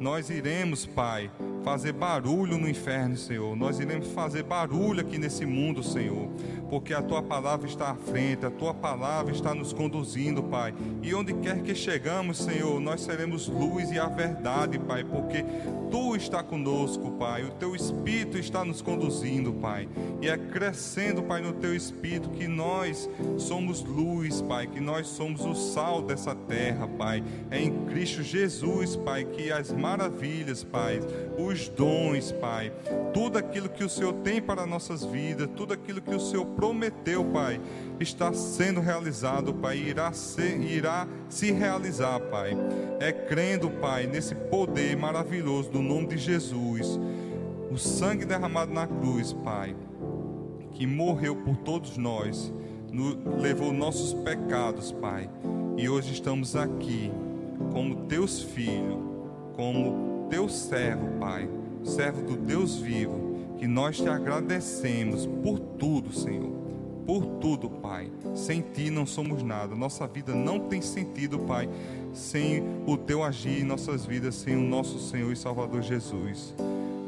Nós 0.00 0.30
iremos, 0.30 0.86
Pai, 0.86 1.30
fazer 1.66 1.92
barulho 1.92 2.56
no 2.58 2.68
inferno, 2.68 3.16
Senhor. 3.16 3.56
Nós 3.56 3.80
iremos 3.80 4.06
fazer 4.12 4.44
barulho 4.44 5.00
aqui 5.00 5.18
nesse 5.18 5.44
mundo, 5.44 5.82
Senhor. 5.82 6.28
Porque 6.70 6.94
a 6.94 7.02
tua 7.02 7.20
palavra 7.20 7.66
está 7.66 7.90
à 7.90 7.94
frente, 7.96 8.46
a 8.46 8.50
tua 8.52 8.72
palavra 8.72 9.32
está 9.32 9.52
nos 9.52 9.72
conduzindo, 9.72 10.44
Pai. 10.44 10.72
E 11.02 11.12
onde 11.12 11.34
quer 11.34 11.60
que 11.62 11.74
chegamos, 11.74 12.38
Senhor, 12.38 12.78
nós 12.78 13.00
seremos 13.00 13.48
luz 13.48 13.90
e 13.90 13.98
a 13.98 14.06
verdade, 14.06 14.78
Pai. 14.78 15.02
Porque 15.02 15.44
Tu 15.90 16.16
está 16.16 16.42
conosco, 16.42 17.12
Pai. 17.12 17.44
O 17.44 17.50
Teu 17.50 17.74
Espírito 17.74 18.38
está 18.38 18.64
nos 18.64 18.82
conduzindo, 18.82 19.52
Pai. 19.52 19.88
E 20.20 20.28
é 20.28 20.36
crescendo, 20.36 21.22
Pai, 21.22 21.40
no 21.40 21.52
Teu 21.52 21.74
Espírito 21.74 22.30
que 22.30 22.46
nós 22.48 23.08
somos 23.38 23.82
luz, 23.82 24.40
Pai. 24.42 24.66
Que 24.66 24.80
nós 24.80 25.06
somos 25.06 25.44
o 25.44 25.54
sal 25.54 26.02
dessa 26.02 26.34
terra, 26.34 26.88
Pai. 26.88 27.22
É 27.50 27.60
em 27.60 27.86
Cristo 27.86 28.22
Jesus, 28.22 28.96
Pai, 28.96 29.24
que 29.24 29.52
as 29.52 29.70
maravilhas, 29.70 30.64
Pai, 30.64 31.00
os 31.38 31.68
dons, 31.68 32.32
Pai, 32.32 32.72
tudo 33.12 33.38
aquilo 33.38 33.68
que 33.68 33.84
o 33.84 33.88
Senhor 33.88 34.12
tem 34.14 34.40
para 34.40 34.66
nossas 34.66 35.04
vidas, 35.04 35.48
tudo 35.56 35.72
aquilo 35.72 36.00
que 36.00 36.14
o 36.14 36.20
Senhor 36.20 36.46
prometeu, 36.46 37.24
Pai, 37.24 37.60
está 38.00 38.32
sendo 38.32 38.80
realizado, 38.80 39.54
Pai, 39.54 39.78
irá, 39.78 40.12
ser, 40.12 40.60
irá 40.60 41.06
se 41.28 41.50
realizar, 41.50 42.20
Pai. 42.20 42.56
É 43.00 43.12
crendo, 43.12 43.70
Pai, 43.70 44.06
nesse 44.06 44.34
poder 44.34 44.96
maravilhoso 44.96 45.70
do 45.70 45.82
nome 45.82 46.08
de 46.08 46.18
Jesus, 46.18 46.98
o 47.70 47.78
sangue 47.78 48.24
derramado 48.24 48.72
na 48.72 48.86
cruz, 48.86 49.32
Pai, 49.32 49.74
que 50.72 50.86
morreu 50.86 51.36
por 51.36 51.56
todos 51.58 51.96
nós, 51.96 52.52
no, 52.92 53.38
levou 53.40 53.72
nossos 53.72 54.12
pecados, 54.12 54.92
Pai, 54.92 55.30
e 55.76 55.88
hoje 55.88 56.12
estamos 56.12 56.54
aqui 56.54 57.10
como 57.72 58.06
teus 58.06 58.42
filhos, 58.42 58.98
como 59.54 60.26
teu 60.28 60.48
servo, 60.48 61.18
Pai, 61.18 61.48
servo 61.82 62.22
do 62.22 62.36
Deus 62.36 62.76
vivo, 62.76 63.36
que 63.58 63.66
nós 63.66 63.96
te 63.96 64.08
agradecemos 64.08 65.26
por 65.42 65.58
tudo, 65.58 66.12
Senhor 66.12 66.65
por 67.06 67.24
tudo, 67.40 67.70
Pai. 67.70 68.10
Sem 68.34 68.60
Ti 68.60 68.90
não 68.90 69.06
somos 69.06 69.42
nada. 69.42 69.74
Nossa 69.76 70.06
vida 70.06 70.34
não 70.34 70.58
tem 70.58 70.82
sentido, 70.82 71.38
Pai, 71.38 71.68
sem 72.12 72.62
o 72.84 72.96
Teu 72.96 73.22
agir 73.22 73.60
em 73.60 73.64
nossas 73.64 74.04
vidas, 74.04 74.34
sem 74.34 74.56
o 74.56 74.60
nosso 74.60 74.98
Senhor 74.98 75.32
e 75.32 75.36
Salvador 75.36 75.82
Jesus. 75.82 76.52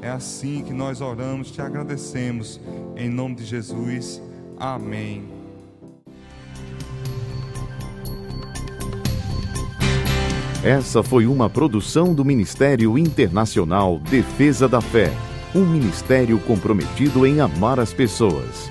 É 0.01 0.09
assim 0.09 0.63
que 0.63 0.73
nós 0.73 1.01
oramos, 1.01 1.51
te 1.51 1.61
agradecemos. 1.61 2.61
Em 2.97 3.11
nome 3.11 3.35
de 3.35 3.45
Jesus. 3.45 4.23
Amém. 4.57 5.25
Essa 10.63 11.03
foi 11.03 11.27
uma 11.27 11.49
produção 11.49 12.15
do 12.15 12.25
Ministério 12.25 12.99
Internacional 12.99 13.99
Defesa 13.99 14.69
da 14.69 14.81
Fé, 14.81 15.13
um 15.55 15.65
ministério 15.65 16.39
comprometido 16.41 17.25
em 17.25 17.41
amar 17.41 17.79
as 17.79 17.93
pessoas 17.93 18.71